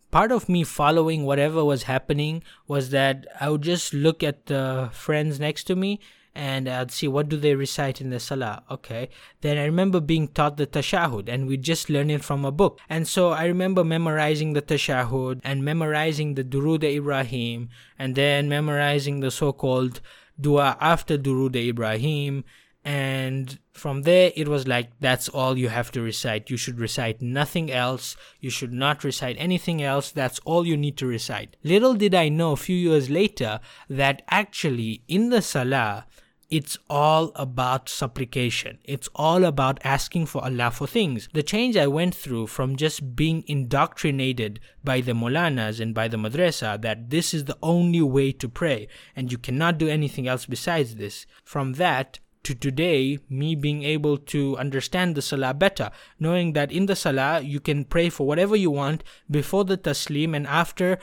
Part 0.10 0.32
of 0.32 0.50
me 0.50 0.64
following 0.64 1.26
whatever 1.26 1.64
was 1.64 1.84
happening 1.84 2.42
was 2.68 2.90
that 2.90 3.28
I 3.40 3.50
would 3.50 3.62
just 3.62 3.94
look 3.94 4.24
at 4.24 4.48
the 4.48 4.90
friends 4.94 5.40
next 5.40 5.66
to 5.66 5.76
me 5.76 6.00
and 6.38 6.70
I'd 6.70 6.92
see 6.92 7.08
what 7.08 7.30
do 7.30 7.36
they 7.36 7.56
recite 7.56 8.00
in 8.00 8.12
the 8.12 8.20
salah. 8.20 8.64
Okay. 8.70 9.10
Then 9.42 9.58
I 9.58 9.66
remember 9.66 10.00
being 10.00 10.28
taught 10.28 10.58
the 10.58 10.68
tashahud 10.68 11.28
and 11.28 11.48
we 11.48 11.58
just 11.58 11.90
learn 11.90 12.12
it 12.12 12.24
from 12.24 12.46
a 12.46 12.52
book. 12.52 12.80
And 12.88 13.08
so 13.08 13.32
I 13.32 13.46
remember 13.46 13.84
memorizing 13.84 14.54
the 14.54 14.62
tashahud 14.62 15.42
and 15.44 15.66
memorizing 15.66 16.36
the 16.36 16.44
Durud 16.44 16.84
Ibrahim 16.84 17.70
and 17.98 18.14
then 18.14 18.48
memorizing 18.48 19.20
the 19.20 19.32
so-called 19.32 20.00
dua 20.40 20.78
after 20.80 21.18
Durud 21.18 21.56
Ibrahim. 21.56 22.44
And 22.86 23.58
from 23.74 24.04
there, 24.04 24.32
it 24.36 24.48
was 24.48 24.68
like, 24.68 24.92
that's 25.00 25.28
all 25.28 25.58
you 25.58 25.70
have 25.70 25.92
to 25.94 26.02
recite. 26.02 26.52
You 26.52 26.56
should 26.56 26.80
recite 26.80 27.20
nothing 27.20 27.72
else. 27.72 28.16
You 28.40 28.52
should 28.52 28.72
not 28.72 29.04
recite 29.04 29.36
anything 29.40 29.82
else. 29.82 30.12
That's 30.12 30.40
all 30.46 30.68
you 30.68 30.78
need 30.78 30.98
to 30.98 31.08
recite. 31.08 31.58
Little 31.64 31.96
did 31.96 32.14
I 32.14 32.30
know 32.30 32.52
a 32.52 32.58
few 32.58 32.78
years 32.78 33.10
later 33.10 33.60
that 33.90 34.22
actually 34.30 35.02
in 35.08 35.32
the 35.32 35.42
Salah, 35.42 36.06
it's 36.50 36.78
all 36.90 37.32
about 37.36 37.90
supplication. 37.90 38.78
It's 38.86 39.10
all 39.16 39.44
about 39.44 39.80
asking 39.84 40.28
for 40.28 40.44
Allah 40.44 40.72
for 40.72 40.88
things. 40.88 41.28
The 41.34 41.44
change 41.44 41.76
I 41.76 41.88
went 41.88 42.16
through 42.16 42.48
from 42.48 42.78
just 42.78 43.16
being 43.16 43.44
indoctrinated 43.48 44.60
by 44.84 45.02
the 45.02 45.12
Molanas 45.12 45.82
and 45.82 45.94
by 45.94 46.08
the 46.08 46.18
Madrasa 46.18 46.82
that 46.82 47.10
this 47.10 47.34
is 47.34 47.46
the 47.46 47.58
only 47.62 48.02
way 48.02 48.32
to 48.32 48.48
pray 48.48 48.88
and 49.16 49.32
you 49.32 49.38
cannot 49.38 49.78
do 49.78 49.90
anything 49.90 50.28
else 50.28 50.46
besides 50.46 50.96
this. 50.96 51.26
From 51.44 51.74
that 51.74 52.20
to 52.44 52.56
today 52.56 53.20
me 53.30 53.56
being 53.56 53.84
able 53.84 54.18
to 54.18 54.56
understand 54.58 55.16
the 55.16 55.22
salah 55.22 55.54
better 55.54 55.92
knowing 56.18 56.54
that 56.54 56.72
in 56.72 56.86
the 56.86 56.96
salah 56.96 57.42
you 57.42 57.60
can 57.60 57.84
pray 57.84 58.08
for 58.08 58.26
whatever 58.26 58.56
you 58.56 58.72
want 58.72 59.04
before 59.30 59.66
the 59.66 59.76
taslim 59.76 60.34
and 60.34 60.48
after 60.48 60.98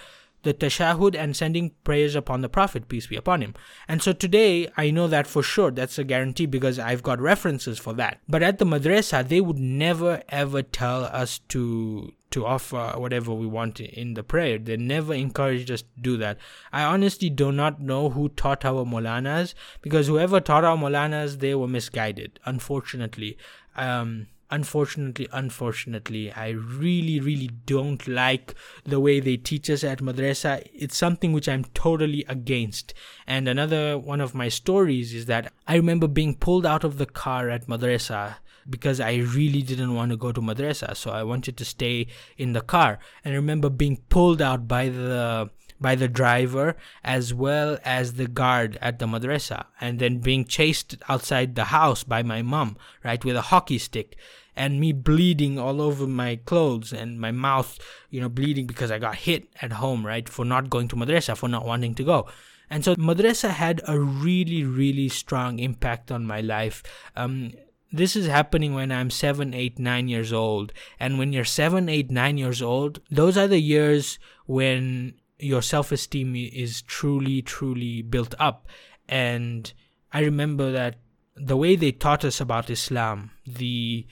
the 0.44 0.54
tashahud 0.54 1.14
and 1.16 1.36
sending 1.36 1.72
prayers 1.82 2.14
upon 2.14 2.40
the 2.40 2.48
Prophet, 2.48 2.88
peace 2.88 3.06
be 3.06 3.16
upon 3.16 3.42
him. 3.42 3.54
And 3.88 4.02
so 4.02 4.12
today, 4.12 4.68
I 4.76 4.90
know 4.90 5.08
that 5.08 5.26
for 5.26 5.42
sure. 5.42 5.70
That's 5.70 5.98
a 5.98 6.04
guarantee 6.04 6.46
because 6.46 6.78
I've 6.78 7.02
got 7.02 7.20
references 7.20 7.78
for 7.78 7.92
that. 7.94 8.20
But 8.28 8.42
at 8.42 8.58
the 8.58 8.64
madrasa, 8.64 9.26
they 9.26 9.40
would 9.40 9.58
never 9.58 10.22
ever 10.28 10.62
tell 10.62 11.04
us 11.04 11.40
to 11.48 12.12
to 12.30 12.44
offer 12.44 12.92
whatever 12.96 13.32
we 13.32 13.46
want 13.46 13.78
in 13.78 14.14
the 14.14 14.24
prayer. 14.24 14.58
They 14.58 14.76
never 14.76 15.14
encouraged 15.14 15.70
us 15.70 15.82
to 15.82 16.00
do 16.00 16.16
that. 16.16 16.36
I 16.72 16.82
honestly 16.82 17.30
do 17.30 17.52
not 17.52 17.80
know 17.80 18.10
who 18.10 18.28
taught 18.28 18.64
our 18.64 18.84
Molanas 18.84 19.54
because 19.82 20.08
whoever 20.08 20.40
taught 20.40 20.64
our 20.64 20.76
Molanas, 20.76 21.38
they 21.38 21.54
were 21.54 21.68
misguided, 21.68 22.40
unfortunately. 22.44 23.38
Um, 23.76 24.26
unfortunately 24.50 25.28
unfortunately 25.32 26.32
i 26.32 26.48
really 26.50 27.18
really 27.20 27.50
don't 27.66 28.06
like 28.06 28.54
the 28.84 29.00
way 29.00 29.20
they 29.20 29.36
teach 29.36 29.70
us 29.70 29.82
at 29.82 30.00
madrasa. 30.00 30.66
It's 30.74 30.96
something 30.96 31.32
which 31.32 31.48
i'm 31.48 31.64
totally 31.74 32.24
against. 32.28 32.94
And 33.26 33.48
another 33.48 33.98
one 33.98 34.20
of 34.20 34.34
my 34.34 34.48
stories 34.48 35.14
is 35.14 35.26
that 35.26 35.52
i 35.66 35.76
remember 35.76 36.08
being 36.08 36.34
pulled 36.34 36.66
out 36.66 36.84
of 36.84 36.98
the 36.98 37.06
car 37.06 37.48
at 37.50 37.66
madrasa 37.66 38.36
because 38.68 39.00
I 39.00 39.16
really 39.16 39.62
didn't 39.62 39.94
want 39.94 40.10
to 40.10 40.16
go 40.16 40.32
to 40.32 40.40
madrasa 40.40 40.96
so 40.96 41.10
I 41.10 41.22
wanted 41.22 41.56
to 41.58 41.64
stay 41.64 42.06
in 42.38 42.52
the 42.52 42.60
car. 42.60 42.98
And 43.24 43.34
I 43.34 43.36
remember 43.36 43.68
being 43.68 43.98
pulled 44.08 44.40
out 44.40 44.66
by 44.66 44.88
the 44.88 45.50
by 45.84 45.94
the 45.94 46.08
driver 46.08 46.74
as 47.04 47.34
well 47.34 47.76
as 47.84 48.14
the 48.14 48.26
guard 48.26 48.78
at 48.80 48.98
the 48.98 49.06
madrasa 49.06 49.66
and 49.82 49.98
then 49.98 50.16
being 50.18 50.42
chased 50.46 50.96
outside 51.10 51.54
the 51.54 51.68
house 51.78 52.02
by 52.04 52.22
my 52.22 52.40
mom 52.40 52.74
right 53.04 53.22
with 53.22 53.36
a 53.36 53.48
hockey 53.52 53.76
stick 53.76 54.16
and 54.56 54.80
me 54.80 54.92
bleeding 54.94 55.58
all 55.58 55.82
over 55.82 56.06
my 56.06 56.36
clothes 56.46 56.90
and 56.90 57.20
my 57.20 57.30
mouth 57.30 57.78
you 58.08 58.18
know 58.18 58.30
bleeding 58.30 58.66
because 58.66 58.90
i 58.90 58.98
got 58.98 59.26
hit 59.28 59.46
at 59.60 59.72
home 59.72 60.06
right 60.06 60.26
for 60.26 60.44
not 60.54 60.70
going 60.70 60.88
to 60.88 60.96
madrasa 60.96 61.36
for 61.36 61.50
not 61.50 61.66
wanting 61.66 61.94
to 61.94 62.02
go 62.02 62.26
and 62.70 62.82
so 62.82 62.96
madrasa 62.96 63.50
had 63.50 63.82
a 63.86 64.00
really 64.00 64.64
really 64.64 65.10
strong 65.10 65.58
impact 65.58 66.10
on 66.10 66.24
my 66.26 66.40
life 66.40 66.82
um, 67.14 67.52
this 67.92 68.16
is 68.16 68.26
happening 68.26 68.74
when 68.74 68.90
I'm 68.90 69.08
seven, 69.08 69.54
eight, 69.54 69.78
nine 69.78 70.08
years 70.08 70.32
old. 70.32 70.72
And 70.98 71.16
when 71.16 71.32
you're 71.32 71.44
seven, 71.44 71.88
eight, 71.88 72.10
nine 72.10 72.38
years 72.38 72.60
old, 72.60 72.98
those 73.08 73.38
are 73.38 73.46
the 73.46 73.60
years 73.60 74.18
when 74.46 75.14
your 75.38 75.62
self 75.62 75.92
esteem 75.92 76.34
is 76.36 76.82
truly, 76.82 77.42
truly 77.42 78.02
built 78.02 78.34
up. 78.38 78.66
And 79.08 79.72
I 80.12 80.20
remember 80.20 80.72
that 80.72 80.96
the 81.36 81.56
way 81.56 81.76
they 81.76 81.92
taught 81.92 82.24
us 82.24 82.40
about 82.40 82.70
Islam, 82.70 83.32
the 83.46 84.06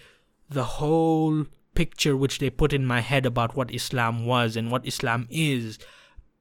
the 0.49 0.65
whole 0.65 1.47
picture 1.75 2.17
which 2.17 2.39
they 2.39 2.51
put 2.51 2.73
in 2.73 2.85
my 2.85 3.01
head 3.01 3.25
about 3.25 3.57
what 3.57 3.73
Islam 3.73 4.27
was 4.27 4.57
and 4.57 4.71
what 4.71 4.87
Islam 4.87 5.27
is, 5.31 5.79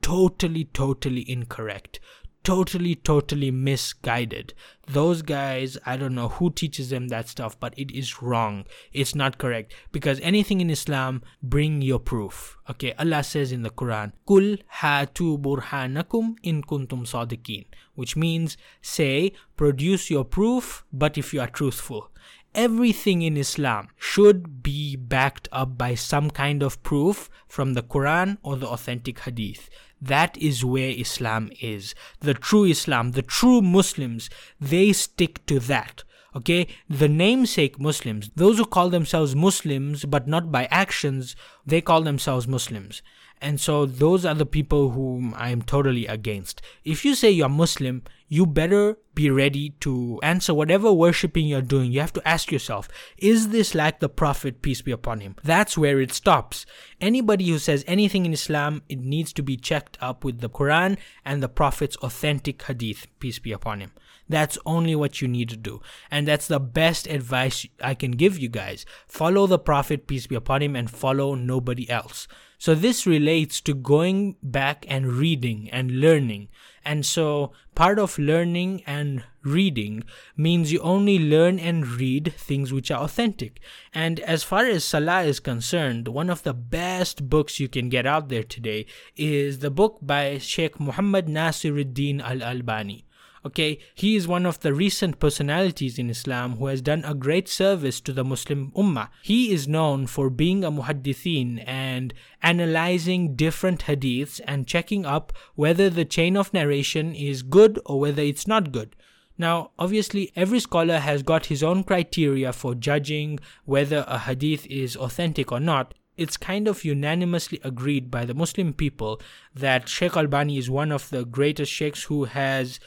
totally, 0.02 0.66
totally 0.66 1.30
incorrect 1.30 2.00
totally, 2.44 2.96
totally 2.96 3.52
misguided. 3.52 4.54
Those 4.88 5.22
guys, 5.22 5.78
I 5.86 5.96
don't 5.96 6.16
know 6.16 6.28
who 6.28 6.52
teaches 6.52 6.90
them 6.90 7.08
that 7.08 7.30
stuff, 7.30 7.60
but 7.60 7.74
it 7.78 7.92
is 7.92 8.22
wrong. 8.22 8.66
It's 8.92 9.16
not 9.16 9.38
correct. 9.38 9.74
Because 9.92 10.20
anything 10.22 10.60
in 10.60 10.70
Islam, 10.70 11.22
bring 11.42 11.82
your 11.82 12.00
proof. 12.00 12.58
Okay, 12.70 12.94
Allah 12.98 13.24
says 13.24 13.52
in 13.52 13.62
the 13.62 13.70
Quran, 13.70 14.14
Kul 14.28 14.58
hatu 14.82 15.40
burhanakum 15.40 16.36
in 16.44 16.64
kuntum 16.64 17.06
sadiqin. 17.06 17.66
Which 17.96 18.16
means, 18.16 18.58
say, 18.82 19.34
produce 19.56 20.10
your 20.10 20.26
proof, 20.26 20.84
but 20.92 21.18
if 21.18 21.34
you 21.34 21.42
are 21.42 21.48
truthful 21.48 22.12
everything 22.54 23.22
in 23.22 23.38
Islam 23.38 23.88
should 23.98 24.64
be 24.64 24.96
backed 24.96 25.48
up 25.52 25.78
by 25.78 25.96
some 25.96 26.30
kind 26.30 26.62
of 26.64 26.82
proof 26.84 27.30
from 27.48 27.74
the 27.74 27.84
Quran 27.84 28.38
or 28.44 28.56
the 28.56 28.68
authentic 28.68 29.20
hadith. 29.20 29.70
That 30.02 30.38
is 30.38 30.66
where 30.66 30.90
Islam 30.90 31.52
is. 31.62 31.94
The 32.22 32.34
true 32.34 32.66
Islam, 32.66 33.12
the 33.12 33.22
true 33.22 33.62
Muslims, 33.62 34.30
they 34.60 34.94
stick 34.94 35.46
to 35.46 35.60
that. 35.60 36.04
Okay, 36.34 36.68
the 36.90 37.10
namesake 37.10 37.78
Muslims, 37.78 38.32
those 38.36 38.58
who 38.58 38.66
call 38.66 38.90
themselves 38.90 39.36
Muslims 39.36 40.06
but 40.06 40.28
not 40.28 40.52
by 40.52 40.66
actions, 40.72 41.36
they 41.66 41.82
call 41.82 42.02
themselves 42.02 42.48
Muslims. 42.48 43.02
And 43.42 43.60
so 43.60 43.88
those 43.88 44.24
are 44.24 44.36
the 44.36 44.46
people 44.46 44.92
whom 44.92 45.34
I 45.36 45.50
am 45.50 45.64
totally 45.64 46.06
against. 46.06 46.62
If 46.86 47.04
you 47.04 47.16
say 47.16 47.32
you're 47.32 47.50
Muslim, 47.50 48.04
you 48.28 48.46
better 48.46 48.98
be 49.16 49.32
ready 49.32 49.72
to 49.82 50.20
answer 50.22 50.54
whatever 50.54 50.94
worshipping 50.94 51.48
you're 51.48 51.62
doing. 51.62 51.92
You 51.92 52.02
have 52.02 52.14
to 52.14 52.28
ask 52.28 52.52
yourself, 52.52 52.88
is 53.18 53.50
this 53.50 53.74
like 53.74 54.00
the 54.00 54.10
Prophet, 54.10 54.62
peace 54.62 54.84
be 54.84 54.92
upon 54.92 55.22
him? 55.22 55.36
That's 55.44 55.76
where 55.76 56.00
it 56.00 56.14
stops. 56.14 56.68
Anybody 57.02 57.50
who 57.50 57.58
says 57.58 57.84
anything 57.88 58.28
in 58.28 58.34
Islam, 58.34 58.84
it 58.88 59.00
needs 59.00 59.34
to 59.34 59.42
be 59.42 59.58
checked 59.58 59.98
up 60.00 60.24
with 60.24 60.40
the 60.40 60.50
Quran 60.50 60.98
and 61.26 61.42
the 61.42 61.50
Prophet's 61.50 61.98
authentic 61.98 62.62
hadith, 62.62 63.08
peace 63.20 63.40
be 63.40 63.52
upon 63.52 63.82
him. 63.82 63.92
That's 64.30 64.58
only 64.66 64.96
what 64.96 65.22
you 65.22 65.28
need 65.28 65.50
to 65.50 65.58
do. 65.58 65.82
And 66.10 66.26
that's 66.28 66.48
the 66.48 66.60
best 66.60 67.08
advice 67.08 67.66
I 67.84 67.96
can 67.96 68.12
give 68.12 68.38
you 68.38 68.48
guys. 68.48 68.86
Follow 69.08 69.46
the 69.48 69.60
Prophet, 69.60 70.08
peace 70.08 70.28
be 70.28 70.36
upon 70.36 70.62
him, 70.62 70.76
and 70.76 70.90
follow 70.90 71.36
nobody 71.36 71.90
else. 71.90 72.30
So 72.62 72.76
this 72.76 73.08
relates 73.08 73.60
to 73.62 73.74
going 73.74 74.36
back 74.44 74.86
and 74.88 75.14
reading 75.14 75.68
and 75.72 76.00
learning. 76.00 76.50
And 76.86 77.04
so 77.04 77.54
part 77.74 77.98
of 77.98 78.20
learning 78.20 78.84
and 78.86 79.24
reading 79.42 80.04
means 80.38 80.72
you 80.72 80.80
only 80.82 81.18
learn 81.18 81.58
and 81.58 81.88
read 81.88 82.32
things 82.38 82.72
which 82.72 82.92
are 82.92 83.02
authentic. 83.02 83.62
And 83.96 84.20
as 84.20 84.44
far 84.44 84.68
as 84.68 84.84
Salah 84.84 85.24
is 85.24 85.40
concerned, 85.40 86.08
one 86.08 86.30
of 86.30 86.44
the 86.44 86.54
best 86.54 87.28
books 87.28 87.60
you 87.60 87.68
can 87.68 87.90
get 87.90 88.06
out 88.06 88.30
there 88.30 88.44
today 88.44 88.86
is 89.16 89.58
the 89.58 89.72
book 89.72 89.98
by 90.00 90.38
Sheikh 90.38 90.80
Muhammad 90.80 91.26
Nasiruddin 91.26 92.22
Al 92.22 92.44
Albani. 92.44 93.08
Okay, 93.44 93.80
he 93.96 94.16
is 94.16 94.28
one 94.28 94.46
of 94.46 94.60
the 94.60 94.72
recent 94.72 95.20
personalities 95.20 95.98
in 95.98 96.12
Islam 96.12 96.58
who 96.58 96.68
has 96.68 96.80
done 96.80 97.04
a 97.04 97.16
great 97.16 97.50
service 97.50 98.00
to 98.02 98.14
the 98.14 98.24
Muslim 98.24 98.72
Ummah. 98.76 99.10
He 99.24 99.52
is 99.52 99.68
known 99.68 100.06
for 100.06 100.30
being 100.30 100.64
a 100.64 100.72
muhaddithin 100.72 101.64
and 101.66 102.14
analyzing 102.44 103.36
different 103.36 103.86
hadiths 103.86 104.40
and 104.46 104.68
checking 104.68 105.08
up 105.08 105.34
whether 105.56 105.90
the 105.90 106.06
chain 106.06 106.38
of 106.38 106.54
narration 106.54 107.16
is 107.16 107.42
good 107.42 107.80
or 107.84 108.00
whether 108.00 108.22
it's 108.22 108.46
not 108.46 108.72
good. 108.72 108.96
Now, 109.40 109.72
obviously, 109.80 110.32
every 110.36 110.60
scholar 110.60 111.00
has 111.00 111.24
got 111.24 111.48
his 111.48 111.64
own 111.64 111.84
criteria 111.84 112.54
for 112.54 112.76
judging 112.76 113.40
whether 113.66 114.06
a 114.08 114.20
hadith 114.20 114.68
is 114.68 114.96
authentic 114.96 115.52
or 115.52 115.60
not. 115.60 115.96
It's 116.16 116.38
kind 116.38 116.68
of 116.68 116.86
unanimously 116.86 117.60
agreed 117.64 118.12
by 118.12 118.26
the 118.26 118.36
Muslim 118.36 118.74
people 118.74 119.20
that 119.56 119.90
Sheikh 119.90 120.16
Albani 120.16 120.60
is 120.60 120.70
one 120.70 120.92
of 120.92 121.10
the 121.10 121.26
greatest 121.26 121.72
sheikhs 121.72 122.04
who 122.04 122.26
has 122.26 122.80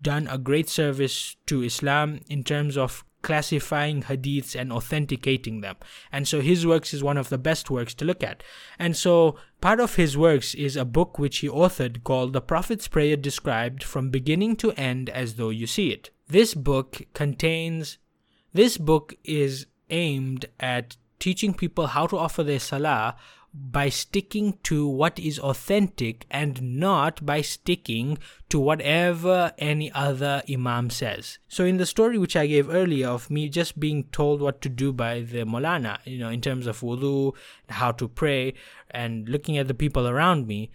done 0.00 0.26
a 0.28 0.38
great 0.38 0.68
service 0.68 1.36
to 1.46 1.62
Islam 1.62 2.20
in 2.28 2.44
terms 2.44 2.76
of 2.76 3.04
classifying 3.22 4.04
hadiths 4.04 4.54
and 4.54 4.72
authenticating 4.72 5.60
them. 5.60 5.74
And 6.12 6.28
so 6.28 6.40
his 6.40 6.64
works 6.64 6.94
is 6.94 7.02
one 7.02 7.16
of 7.16 7.28
the 7.28 7.38
best 7.38 7.70
works 7.70 7.92
to 7.94 8.04
look 8.04 8.22
at. 8.22 8.44
And 8.78 8.96
so 8.96 9.36
part 9.60 9.80
of 9.80 9.96
his 9.96 10.16
works 10.16 10.54
is 10.54 10.76
a 10.76 10.84
book 10.84 11.18
which 11.18 11.38
he 11.38 11.48
authored 11.48 12.04
called 12.04 12.32
The 12.32 12.40
Prophet's 12.40 12.86
Prayer 12.86 13.16
Described 13.16 13.82
from 13.82 14.10
Beginning 14.10 14.54
to 14.56 14.70
End 14.72 15.10
as 15.10 15.34
Though 15.34 15.50
You 15.50 15.66
See 15.66 15.90
It. 15.90 16.10
This 16.28 16.54
book 16.54 17.02
contains, 17.14 17.98
this 18.52 18.78
book 18.78 19.14
is 19.24 19.66
aimed 19.90 20.46
at 20.60 20.96
teaching 21.18 21.52
people 21.52 21.88
how 21.88 22.06
to 22.06 22.18
offer 22.18 22.44
their 22.44 22.60
salah 22.60 23.16
by 23.58 23.88
sticking 23.88 24.58
to 24.62 24.86
what 24.86 25.18
is 25.18 25.38
authentic 25.38 26.26
and 26.30 26.78
not 26.78 27.24
by 27.24 27.40
sticking 27.40 28.18
to 28.50 28.58
whatever 28.58 29.52
any 29.56 29.90
other 29.92 30.42
imam 30.50 30.90
says. 30.90 31.38
So 31.48 31.64
in 31.64 31.78
the 31.78 31.86
story 31.86 32.18
which 32.18 32.36
I 32.36 32.46
gave 32.46 32.68
earlier 32.68 33.08
of 33.08 33.30
me 33.30 33.48
just 33.48 33.80
being 33.80 34.04
told 34.12 34.42
what 34.42 34.60
to 34.60 34.68
do 34.68 34.92
by 34.92 35.20
the 35.20 35.44
Molana, 35.44 35.98
you 36.04 36.18
know, 36.18 36.28
in 36.28 36.42
terms 36.42 36.66
of 36.66 36.80
wudu, 36.80 37.32
how 37.70 37.92
to 37.92 38.08
pray, 38.08 38.52
and 38.90 39.26
looking 39.28 39.56
at 39.56 39.68
the 39.68 39.74
people 39.74 40.06
around 40.06 40.46
me, 40.46 40.70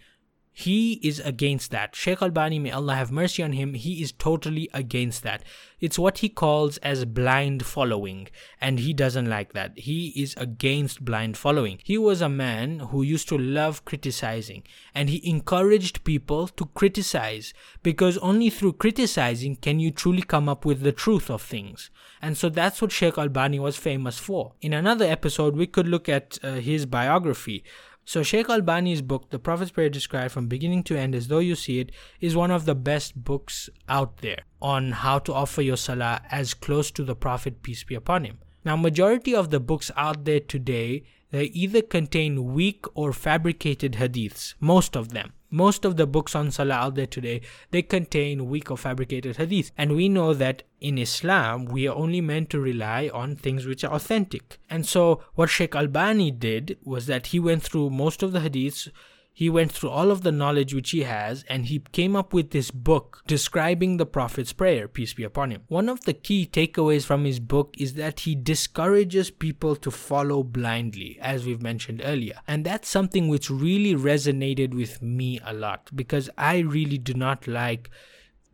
he 0.52 1.00
is 1.02 1.18
against 1.20 1.70
that. 1.70 1.96
Sheikh 1.96 2.20
Albani, 2.20 2.58
may 2.58 2.70
Allah 2.70 2.94
have 2.94 3.10
mercy 3.10 3.42
on 3.42 3.52
him, 3.52 3.72
he 3.72 4.02
is 4.02 4.12
totally 4.12 4.68
against 4.74 5.22
that. 5.22 5.42
It's 5.80 5.98
what 5.98 6.18
he 6.18 6.28
calls 6.28 6.76
as 6.78 7.06
blind 7.06 7.64
following, 7.64 8.28
and 8.60 8.78
he 8.78 8.92
doesn't 8.92 9.28
like 9.28 9.54
that. 9.54 9.78
He 9.78 10.08
is 10.14 10.34
against 10.36 11.04
blind 11.04 11.38
following. 11.38 11.80
He 11.82 11.96
was 11.96 12.20
a 12.20 12.28
man 12.28 12.80
who 12.80 13.02
used 13.02 13.28
to 13.30 13.38
love 13.38 13.84
criticizing, 13.86 14.62
and 14.94 15.08
he 15.08 15.28
encouraged 15.28 16.04
people 16.04 16.48
to 16.48 16.66
criticize 16.66 17.54
because 17.82 18.18
only 18.18 18.50
through 18.50 18.74
criticizing 18.74 19.56
can 19.56 19.80
you 19.80 19.90
truly 19.90 20.22
come 20.22 20.48
up 20.48 20.64
with 20.64 20.82
the 20.82 20.92
truth 20.92 21.30
of 21.30 21.40
things. 21.40 21.90
And 22.20 22.36
so 22.36 22.48
that's 22.48 22.80
what 22.80 22.92
Sheikh 22.92 23.18
Albani 23.18 23.58
was 23.58 23.76
famous 23.76 24.18
for. 24.18 24.52
In 24.60 24.72
another 24.72 25.06
episode, 25.06 25.56
we 25.56 25.66
could 25.66 25.88
look 25.88 26.08
at 26.08 26.38
uh, 26.44 26.52
his 26.54 26.86
biography 26.86 27.64
So 28.04 28.22
Sheikh 28.22 28.48
Albani's 28.48 29.00
book, 29.00 29.30
The 29.30 29.38
Prophet's 29.38 29.70
Prayer 29.70 29.88
Described 29.88 30.32
from 30.32 30.48
Beginning 30.48 30.82
to 30.84 30.98
End 30.98 31.14
as 31.14 31.28
Though 31.28 31.38
You 31.38 31.54
See 31.54 31.78
It, 31.78 31.92
is 32.20 32.34
one 32.34 32.50
of 32.50 32.64
the 32.64 32.74
best 32.74 33.22
books 33.22 33.70
out 33.88 34.18
there 34.18 34.40
on 34.60 34.92
how 34.92 35.18
to 35.20 35.32
offer 35.32 35.62
your 35.62 35.76
salah 35.76 36.20
as 36.30 36.52
close 36.52 36.90
to 36.92 37.04
the 37.04 37.14
Prophet, 37.14 37.62
peace 37.62 37.84
be 37.84 37.94
upon 37.94 38.24
him. 38.24 38.38
Now, 38.64 38.76
majority 38.76 39.34
of 39.34 39.50
the 39.50 39.60
books 39.60 39.90
out 39.96 40.24
there 40.24 40.40
today, 40.40 41.04
they 41.30 41.44
either 41.46 41.82
contain 41.82 42.52
weak 42.52 42.84
or 42.94 43.12
fabricated 43.12 43.92
hadiths, 43.94 44.54
most 44.60 44.96
of 44.96 45.10
them 45.10 45.32
most 45.52 45.84
of 45.84 45.96
the 45.96 46.06
books 46.06 46.34
on 46.34 46.50
salah 46.50 46.74
out 46.74 46.94
there 46.96 47.06
today 47.06 47.40
they 47.70 47.82
contain 47.82 48.48
weak 48.48 48.70
or 48.70 48.76
fabricated 48.76 49.36
hadith. 49.36 49.70
And 49.76 49.94
we 49.94 50.08
know 50.08 50.34
that 50.34 50.62
in 50.80 50.98
islam 50.98 51.66
we 51.66 51.86
are 51.86 51.94
only 51.94 52.20
meant 52.20 52.50
to 52.50 52.60
rely 52.60 53.10
on 53.12 53.36
things 53.36 53.66
which 53.66 53.84
are 53.84 53.92
authentic. 53.92 54.58
And 54.68 54.86
so 54.86 55.22
what 55.34 55.50
sheikh 55.50 55.76
albani 55.76 56.30
did 56.30 56.78
was 56.82 57.06
that 57.06 57.28
he 57.28 57.38
went 57.38 57.62
through 57.62 57.90
most 57.90 58.22
of 58.22 58.32
the 58.32 58.40
hadiths 58.40 58.88
he 59.32 59.48
went 59.48 59.72
through 59.72 59.88
all 59.88 60.10
of 60.10 60.22
the 60.22 60.32
knowledge 60.32 60.74
which 60.74 60.90
he 60.90 61.02
has 61.02 61.44
and 61.48 61.66
he 61.66 61.78
came 61.92 62.14
up 62.14 62.32
with 62.34 62.50
this 62.50 62.70
book 62.70 63.22
describing 63.26 63.96
the 63.96 64.06
Prophet's 64.06 64.52
prayer, 64.52 64.86
peace 64.86 65.14
be 65.14 65.24
upon 65.24 65.50
him. 65.50 65.62
One 65.68 65.88
of 65.88 66.04
the 66.04 66.12
key 66.12 66.46
takeaways 66.50 67.04
from 67.04 67.24
his 67.24 67.40
book 67.40 67.74
is 67.78 67.94
that 67.94 68.20
he 68.20 68.34
discourages 68.34 69.30
people 69.30 69.74
to 69.76 69.90
follow 69.90 70.42
blindly, 70.42 71.18
as 71.20 71.46
we've 71.46 71.62
mentioned 71.62 72.02
earlier. 72.04 72.40
And 72.46 72.64
that's 72.64 72.88
something 72.88 73.28
which 73.28 73.48
really 73.48 73.94
resonated 73.94 74.74
with 74.74 75.00
me 75.00 75.40
a 75.44 75.54
lot 75.54 75.90
because 75.94 76.28
I 76.36 76.58
really 76.58 76.98
do 76.98 77.14
not 77.14 77.46
like 77.46 77.90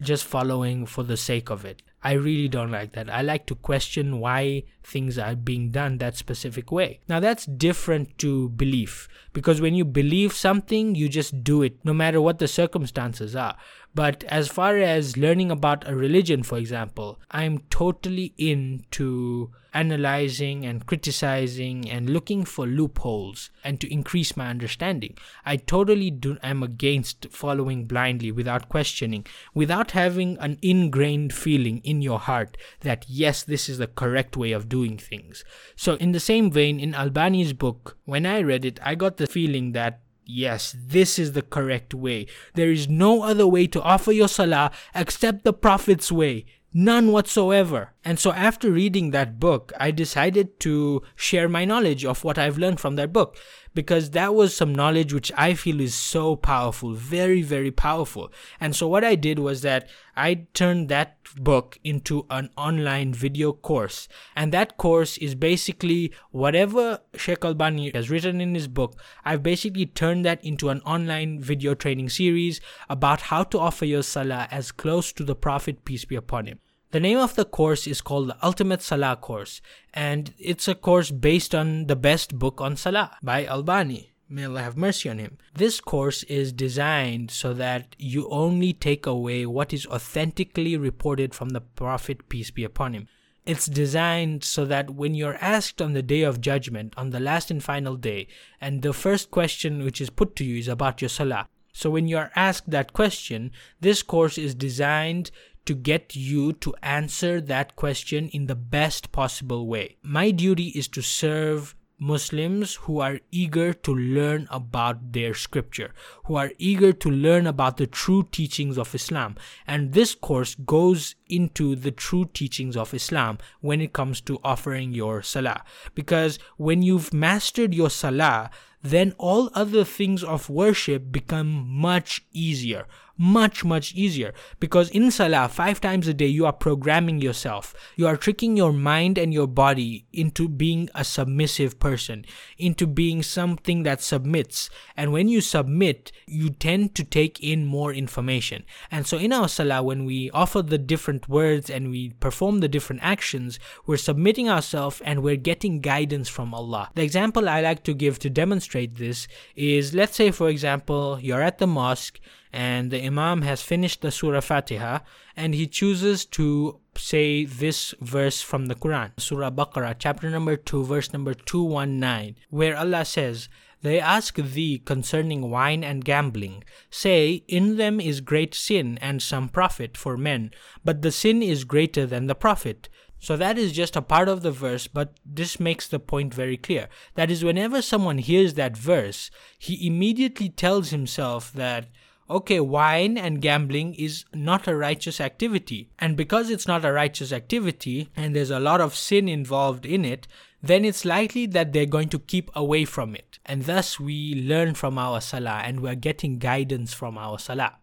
just 0.00 0.24
following 0.24 0.86
for 0.86 1.02
the 1.02 1.16
sake 1.16 1.50
of 1.50 1.64
it. 1.64 1.82
I 2.02 2.12
really 2.12 2.48
don't 2.48 2.70
like 2.70 2.92
that. 2.92 3.10
I 3.10 3.22
like 3.22 3.46
to 3.46 3.56
question 3.56 4.20
why 4.20 4.64
things 4.84 5.18
are 5.18 5.34
being 5.34 5.70
done 5.70 5.98
that 5.98 6.16
specific 6.16 6.70
way. 6.70 7.00
Now, 7.08 7.18
that's 7.18 7.44
different 7.44 8.16
to 8.18 8.50
belief 8.50 9.08
because 9.32 9.60
when 9.60 9.74
you 9.74 9.84
believe 9.84 10.32
something, 10.32 10.94
you 10.94 11.08
just 11.08 11.42
do 11.42 11.62
it 11.62 11.84
no 11.84 11.92
matter 11.92 12.20
what 12.20 12.38
the 12.38 12.48
circumstances 12.48 13.34
are. 13.34 13.56
But 13.94 14.22
as 14.24 14.48
far 14.48 14.76
as 14.76 15.16
learning 15.16 15.50
about 15.50 15.88
a 15.88 15.96
religion, 15.96 16.44
for 16.44 16.56
example, 16.56 17.18
I'm 17.30 17.58
totally 17.70 18.32
into 18.38 19.50
analyzing 19.78 20.66
and 20.66 20.84
criticizing 20.86 21.88
and 21.88 22.10
looking 22.10 22.44
for 22.44 22.66
loopholes 22.66 23.50
and 23.62 23.80
to 23.80 23.92
increase 23.92 24.36
my 24.36 24.48
understanding. 24.48 25.16
I 25.46 25.54
totally 25.54 26.10
do 26.10 26.36
am 26.42 26.64
against 26.64 27.28
following 27.30 27.84
blindly 27.84 28.32
without 28.32 28.68
questioning, 28.68 29.24
without 29.54 29.92
having 29.92 30.36
an 30.38 30.58
ingrained 30.62 31.32
feeling 31.32 31.78
in 31.84 32.02
your 32.02 32.18
heart 32.18 32.56
that 32.80 33.04
yes, 33.08 33.44
this 33.44 33.68
is 33.68 33.78
the 33.78 33.86
correct 33.86 34.36
way 34.36 34.50
of 34.50 34.68
doing 34.68 34.98
things. 34.98 35.44
So 35.76 35.94
in 35.94 36.10
the 36.10 36.18
same 36.18 36.50
vein, 36.50 36.80
in 36.80 36.92
Albani's 36.92 37.52
book, 37.52 37.96
when 38.04 38.26
I 38.26 38.42
read 38.42 38.64
it, 38.64 38.80
I 38.82 38.96
got 38.96 39.18
the 39.18 39.28
feeling 39.28 39.72
that 39.72 40.00
Yes, 40.30 40.76
this 40.78 41.18
is 41.18 41.32
the 41.32 41.40
correct 41.40 41.94
way. 41.94 42.26
There 42.52 42.70
is 42.70 42.86
no 42.86 43.22
other 43.22 43.46
way 43.46 43.66
to 43.68 43.80
offer 43.80 44.12
your 44.12 44.28
salah 44.28 44.70
except 44.94 45.42
the 45.42 45.54
Prophet's 45.54 46.12
way. 46.12 46.44
None 46.72 47.12
whatsoever. 47.12 47.94
And 48.04 48.18
so, 48.18 48.32
after 48.32 48.70
reading 48.70 49.10
that 49.10 49.40
book, 49.40 49.72
I 49.80 49.90
decided 49.90 50.60
to 50.60 51.02
share 51.16 51.48
my 51.48 51.64
knowledge 51.64 52.04
of 52.04 52.24
what 52.24 52.38
I've 52.38 52.58
learned 52.58 52.78
from 52.78 52.96
that 52.96 53.12
book 53.12 53.36
because 53.74 54.10
that 54.10 54.34
was 54.34 54.54
some 54.54 54.74
knowledge 54.74 55.12
which 55.12 55.32
I 55.36 55.54
feel 55.54 55.80
is 55.80 55.94
so 55.94 56.36
powerful, 56.36 56.94
very, 56.94 57.42
very 57.42 57.70
powerful. 57.70 58.32
And 58.60 58.74
so, 58.74 58.88
what 58.88 59.04
I 59.04 59.14
did 59.14 59.38
was 59.38 59.62
that 59.62 59.88
I 60.16 60.46
turned 60.52 60.88
that 60.88 61.16
book 61.36 61.78
into 61.84 62.26
an 62.30 62.50
online 62.56 63.12
video 63.14 63.52
course. 63.52 64.08
And 64.34 64.52
that 64.52 64.76
course 64.76 65.18
is 65.18 65.34
basically 65.34 66.12
whatever 66.30 67.00
Sheikh 67.14 67.44
Albani 67.44 67.90
has 67.94 68.10
written 68.10 68.40
in 68.40 68.54
his 68.54 68.68
book, 68.68 68.98
I've 69.24 69.42
basically 69.42 69.86
turned 69.86 70.24
that 70.24 70.44
into 70.44 70.70
an 70.70 70.80
online 70.80 71.40
video 71.40 71.74
training 71.74 72.08
series 72.08 72.60
about 72.88 73.22
how 73.22 73.44
to 73.44 73.58
offer 73.58 73.84
your 73.84 74.02
salah 74.02 74.48
as 74.50 74.72
close 74.72 75.12
to 75.12 75.24
the 75.24 75.36
Prophet, 75.36 75.84
peace 75.84 76.04
be 76.04 76.16
upon 76.16 76.46
him. 76.46 76.58
The 76.90 77.00
name 77.00 77.18
of 77.18 77.34
the 77.34 77.44
course 77.44 77.86
is 77.86 78.00
called 78.00 78.30
the 78.30 78.36
Ultimate 78.42 78.80
Salah 78.80 79.16
Course, 79.16 79.60
and 79.92 80.32
it's 80.38 80.68
a 80.68 80.74
course 80.74 81.10
based 81.10 81.54
on 81.54 81.86
the 81.86 81.96
best 81.96 82.38
book 82.38 82.62
on 82.62 82.76
Salah 82.76 83.18
by 83.22 83.44
Albani. 83.44 84.14
May 84.26 84.46
Allah 84.46 84.62
have 84.62 84.78
mercy 84.78 85.10
on 85.10 85.18
him. 85.18 85.36
This 85.54 85.80
course 85.80 86.22
is 86.22 86.50
designed 86.50 87.30
so 87.30 87.52
that 87.52 87.94
you 87.98 88.26
only 88.30 88.72
take 88.72 89.04
away 89.04 89.44
what 89.44 89.74
is 89.74 89.84
authentically 89.88 90.78
reported 90.78 91.34
from 91.34 91.50
the 91.50 91.60
Prophet, 91.60 92.26
peace 92.30 92.50
be 92.50 92.64
upon 92.64 92.94
him. 92.94 93.06
It's 93.44 93.66
designed 93.66 94.42
so 94.42 94.64
that 94.64 94.88
when 94.88 95.14
you're 95.14 95.36
asked 95.42 95.82
on 95.82 95.92
the 95.92 96.02
day 96.02 96.22
of 96.22 96.40
judgment, 96.40 96.94
on 96.96 97.10
the 97.10 97.20
last 97.20 97.50
and 97.50 97.62
final 97.62 97.96
day, 97.96 98.28
and 98.62 98.80
the 98.80 98.94
first 98.94 99.30
question 99.30 99.84
which 99.84 100.00
is 100.00 100.08
put 100.08 100.34
to 100.36 100.44
you 100.44 100.58
is 100.58 100.68
about 100.68 101.02
your 101.02 101.10
salah. 101.10 101.48
So 101.74 101.90
when 101.90 102.08
you're 102.08 102.32
asked 102.34 102.70
that 102.70 102.92
question, 102.92 103.52
this 103.78 104.02
course 104.02 104.38
is 104.38 104.54
designed 104.54 105.30
to 105.68 105.74
get 105.74 106.16
you 106.16 106.54
to 106.54 106.74
answer 106.82 107.42
that 107.42 107.76
question 107.76 108.30
in 108.30 108.46
the 108.46 108.54
best 108.54 109.12
possible 109.12 109.66
way. 109.66 109.98
My 110.02 110.30
duty 110.30 110.68
is 110.68 110.88
to 110.88 111.02
serve 111.02 111.74
Muslims 111.98 112.76
who 112.76 113.00
are 113.00 113.20
eager 113.30 113.74
to 113.74 113.94
learn 113.94 114.48
about 114.50 115.12
their 115.12 115.34
scripture, 115.34 115.92
who 116.24 116.36
are 116.36 116.52
eager 116.56 116.94
to 116.94 117.10
learn 117.10 117.46
about 117.46 117.76
the 117.76 117.86
true 117.86 118.26
teachings 118.32 118.78
of 118.78 118.94
Islam. 118.94 119.36
And 119.66 119.92
this 119.92 120.14
course 120.14 120.54
goes 120.54 121.16
into 121.28 121.76
the 121.76 121.90
true 121.90 122.30
teachings 122.32 122.74
of 122.74 122.94
Islam 122.94 123.36
when 123.60 123.82
it 123.82 123.92
comes 123.92 124.22
to 124.22 124.40
offering 124.42 124.94
your 124.94 125.20
salah. 125.20 125.64
Because 125.94 126.38
when 126.56 126.80
you've 126.80 127.12
mastered 127.12 127.74
your 127.74 127.90
salah, 127.90 128.48
then 128.82 129.12
all 129.18 129.50
other 129.52 129.84
things 129.84 130.24
of 130.24 130.48
worship 130.48 131.12
become 131.12 131.68
much 131.68 132.24
easier 132.32 132.86
much 133.18 133.64
much 133.64 133.92
easier. 133.94 134.32
Because 134.60 134.88
in 134.90 135.10
salah 135.10 135.48
five 135.48 135.80
times 135.80 136.06
a 136.06 136.14
day 136.14 136.26
you 136.26 136.46
are 136.46 136.52
programming 136.52 137.20
yourself. 137.20 137.74
You 137.96 138.06
are 138.06 138.16
tricking 138.16 138.56
your 138.56 138.72
mind 138.72 139.18
and 139.18 139.34
your 139.34 139.48
body 139.48 140.06
into 140.12 140.48
being 140.48 140.88
a 140.94 141.04
submissive 141.04 141.78
person 141.80 142.24
into 142.56 142.86
being 142.86 143.22
something 143.22 143.82
that 143.82 144.00
submits. 144.00 144.70
And 144.96 145.12
when 145.12 145.28
you 145.28 145.40
submit 145.40 146.12
you 146.26 146.50
tend 146.50 146.94
to 146.94 147.04
take 147.04 147.40
in 147.42 147.66
more 147.66 147.92
information. 147.92 148.64
And 148.90 149.06
so 149.06 149.18
in 149.18 149.32
our 149.32 149.48
salah 149.48 149.82
when 149.82 150.04
we 150.04 150.30
offer 150.30 150.62
the 150.62 150.78
different 150.78 151.28
words 151.28 151.68
and 151.68 151.90
we 151.90 152.10
perform 152.20 152.60
the 152.60 152.68
different 152.68 153.02
actions 153.02 153.58
we're 153.86 153.96
submitting 153.96 154.48
ourselves 154.48 155.02
and 155.04 155.22
we're 155.22 155.36
getting 155.36 155.80
guidance 155.80 156.28
from 156.28 156.54
Allah. 156.54 156.90
The 156.94 157.02
example 157.02 157.48
I 157.48 157.60
like 157.60 157.82
to 157.84 157.94
give 157.94 158.18
to 158.20 158.30
demonstrate 158.30 158.96
this 158.96 159.26
is 159.56 159.92
let's 159.92 160.14
say 160.14 160.30
for 160.30 160.48
example 160.48 161.18
you're 161.20 161.42
at 161.42 161.58
the 161.58 161.66
mosque 161.66 162.20
and 162.52 162.90
the 162.90 163.04
Imam 163.04 163.42
has 163.42 163.62
finished 163.62 164.00
the 164.00 164.10
Surah 164.10 164.40
Fatiha 164.40 165.00
and 165.36 165.54
he 165.54 165.66
chooses 165.66 166.24
to 166.26 166.80
say 166.96 167.44
this 167.44 167.94
verse 168.00 168.40
from 168.40 168.66
the 168.66 168.74
Quran, 168.74 169.12
Surah 169.18 169.50
Baqarah, 169.50 169.96
chapter 169.98 170.30
number 170.30 170.56
2, 170.56 170.84
verse 170.84 171.12
number 171.12 171.34
219, 171.34 172.36
where 172.50 172.76
Allah 172.76 173.04
says, 173.04 173.48
they 173.80 174.00
ask 174.00 174.34
thee 174.34 174.82
concerning 174.84 175.50
wine 175.50 175.84
and 175.84 176.04
gambling. 176.04 176.64
Say, 176.90 177.44
In 177.46 177.76
them 177.76 178.00
is 178.00 178.20
great 178.20 178.54
sin 178.54 178.98
and 179.00 179.22
some 179.22 179.48
profit 179.48 179.96
for 179.96 180.16
men, 180.16 180.50
but 180.84 181.02
the 181.02 181.12
sin 181.12 181.42
is 181.42 181.62
greater 181.62 182.04
than 182.04 182.26
the 182.26 182.34
profit. 182.34 182.88
So 183.20 183.36
that 183.36 183.58
is 183.58 183.72
just 183.72 183.96
a 183.96 184.02
part 184.02 184.28
of 184.28 184.42
the 184.42 184.52
verse, 184.52 184.86
but 184.86 185.14
this 185.24 185.58
makes 185.58 185.88
the 185.88 185.98
point 185.98 186.32
very 186.32 186.56
clear. 186.56 186.88
That 187.14 187.30
is, 187.30 187.44
whenever 187.44 187.82
someone 187.82 188.18
hears 188.18 188.54
that 188.54 188.76
verse, 188.76 189.30
he 189.58 189.86
immediately 189.86 190.48
tells 190.48 190.90
himself 190.90 191.52
that 191.52 191.86
okay, 192.30 192.60
wine 192.60 193.16
and 193.16 193.40
gambling 193.40 193.94
is 193.94 194.24
not 194.34 194.68
a 194.68 194.76
righteous 194.76 195.20
activity. 195.20 195.90
And 195.98 196.16
because 196.16 196.50
it's 196.50 196.68
not 196.68 196.84
a 196.84 196.92
righteous 196.92 197.32
activity 197.32 198.10
and 198.16 198.34
there's 198.34 198.50
a 198.50 198.60
lot 198.60 198.80
of 198.80 198.94
sin 198.94 199.28
involved 199.28 199.86
in 199.86 200.04
it, 200.04 200.28
then 200.62 200.84
it's 200.84 201.04
likely 201.04 201.46
that 201.46 201.72
they're 201.72 201.86
going 201.86 202.08
to 202.08 202.18
keep 202.18 202.50
away 202.54 202.84
from 202.84 203.14
it. 203.14 203.38
And 203.46 203.64
thus 203.64 203.98
we 203.98 204.34
learn 204.34 204.74
from 204.74 204.98
our 204.98 205.20
salah 205.20 205.62
and 205.64 205.80
we're 205.80 205.94
getting 205.94 206.38
guidance 206.38 206.92
from 206.92 207.16
our 207.16 207.38
salah. 207.38 207.76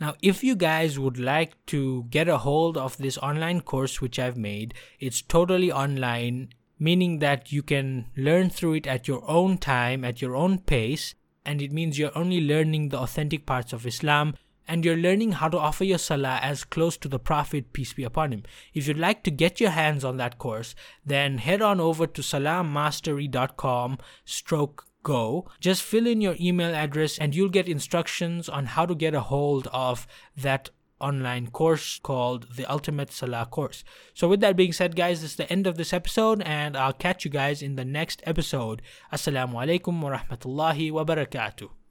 Now, 0.00 0.14
if 0.22 0.42
you 0.42 0.56
guys 0.56 0.98
would 0.98 1.18
like 1.18 1.54
to 1.66 2.06
get 2.10 2.28
a 2.28 2.38
hold 2.38 2.78
of 2.78 2.96
this 2.96 3.18
online 3.18 3.60
course 3.60 4.00
which 4.00 4.18
I've 4.18 4.36
made, 4.36 4.72
it's 4.98 5.20
totally 5.20 5.70
online, 5.70 6.50
meaning 6.78 7.18
that 7.18 7.52
you 7.52 7.62
can 7.62 8.06
learn 8.16 8.48
through 8.48 8.74
it 8.74 8.86
at 8.86 9.06
your 9.06 9.28
own 9.28 9.58
time, 9.58 10.02
at 10.04 10.22
your 10.22 10.36
own 10.36 10.58
pace, 10.58 11.14
and 11.50 11.60
it 11.60 11.72
means 11.72 11.98
you're 11.98 12.16
only 12.16 12.40
learning 12.40 12.90
the 12.90 12.98
authentic 12.98 13.44
parts 13.44 13.72
of 13.72 13.84
Islam 13.84 14.34
and 14.68 14.84
you're 14.84 14.96
learning 14.96 15.32
how 15.32 15.48
to 15.48 15.58
offer 15.58 15.82
your 15.82 15.98
salah 15.98 16.38
as 16.40 16.62
close 16.62 16.96
to 16.98 17.08
the 17.08 17.18
Prophet, 17.18 17.72
peace 17.72 17.92
be 17.92 18.04
upon 18.04 18.30
him. 18.30 18.44
If 18.72 18.86
you'd 18.86 18.96
like 18.96 19.24
to 19.24 19.32
get 19.32 19.58
your 19.58 19.70
hands 19.70 20.04
on 20.04 20.16
that 20.18 20.38
course, 20.38 20.76
then 21.04 21.38
head 21.38 21.60
on 21.60 21.80
over 21.80 22.06
to 22.06 22.22
salahmastery.com 22.22 23.98
stroke 24.24 24.86
go. 25.02 25.48
Just 25.58 25.82
fill 25.82 26.06
in 26.06 26.20
your 26.20 26.36
email 26.38 26.72
address 26.72 27.18
and 27.18 27.34
you'll 27.34 27.48
get 27.48 27.68
instructions 27.68 28.48
on 28.48 28.66
how 28.66 28.86
to 28.86 28.94
get 28.94 29.16
a 29.16 29.20
hold 29.20 29.66
of 29.72 30.06
that 30.36 30.70
online 31.00 31.48
course 31.48 31.98
called 31.98 32.46
the 32.56 32.66
Ultimate 32.66 33.12
Salah 33.12 33.46
course. 33.46 33.82
So, 34.14 34.28
with 34.28 34.40
that 34.40 34.56
being 34.56 34.72
said, 34.72 34.96
guys, 34.96 35.22
this 35.22 35.32
is 35.32 35.36
the 35.36 35.50
end 35.50 35.66
of 35.66 35.76
this 35.76 35.92
episode, 35.92 36.42
and 36.42 36.76
I'll 36.76 36.92
catch 36.92 37.24
you 37.24 37.30
guys 37.30 37.62
in 37.62 37.76
the 37.76 37.84
next 37.84 38.22
episode. 38.24 38.82
Assalamu 39.12 39.54
alaikum 39.54 40.00
wa 40.00 40.16
rahmatullahi 40.18 40.92
wa 40.92 41.04
barakatuh. 41.04 41.79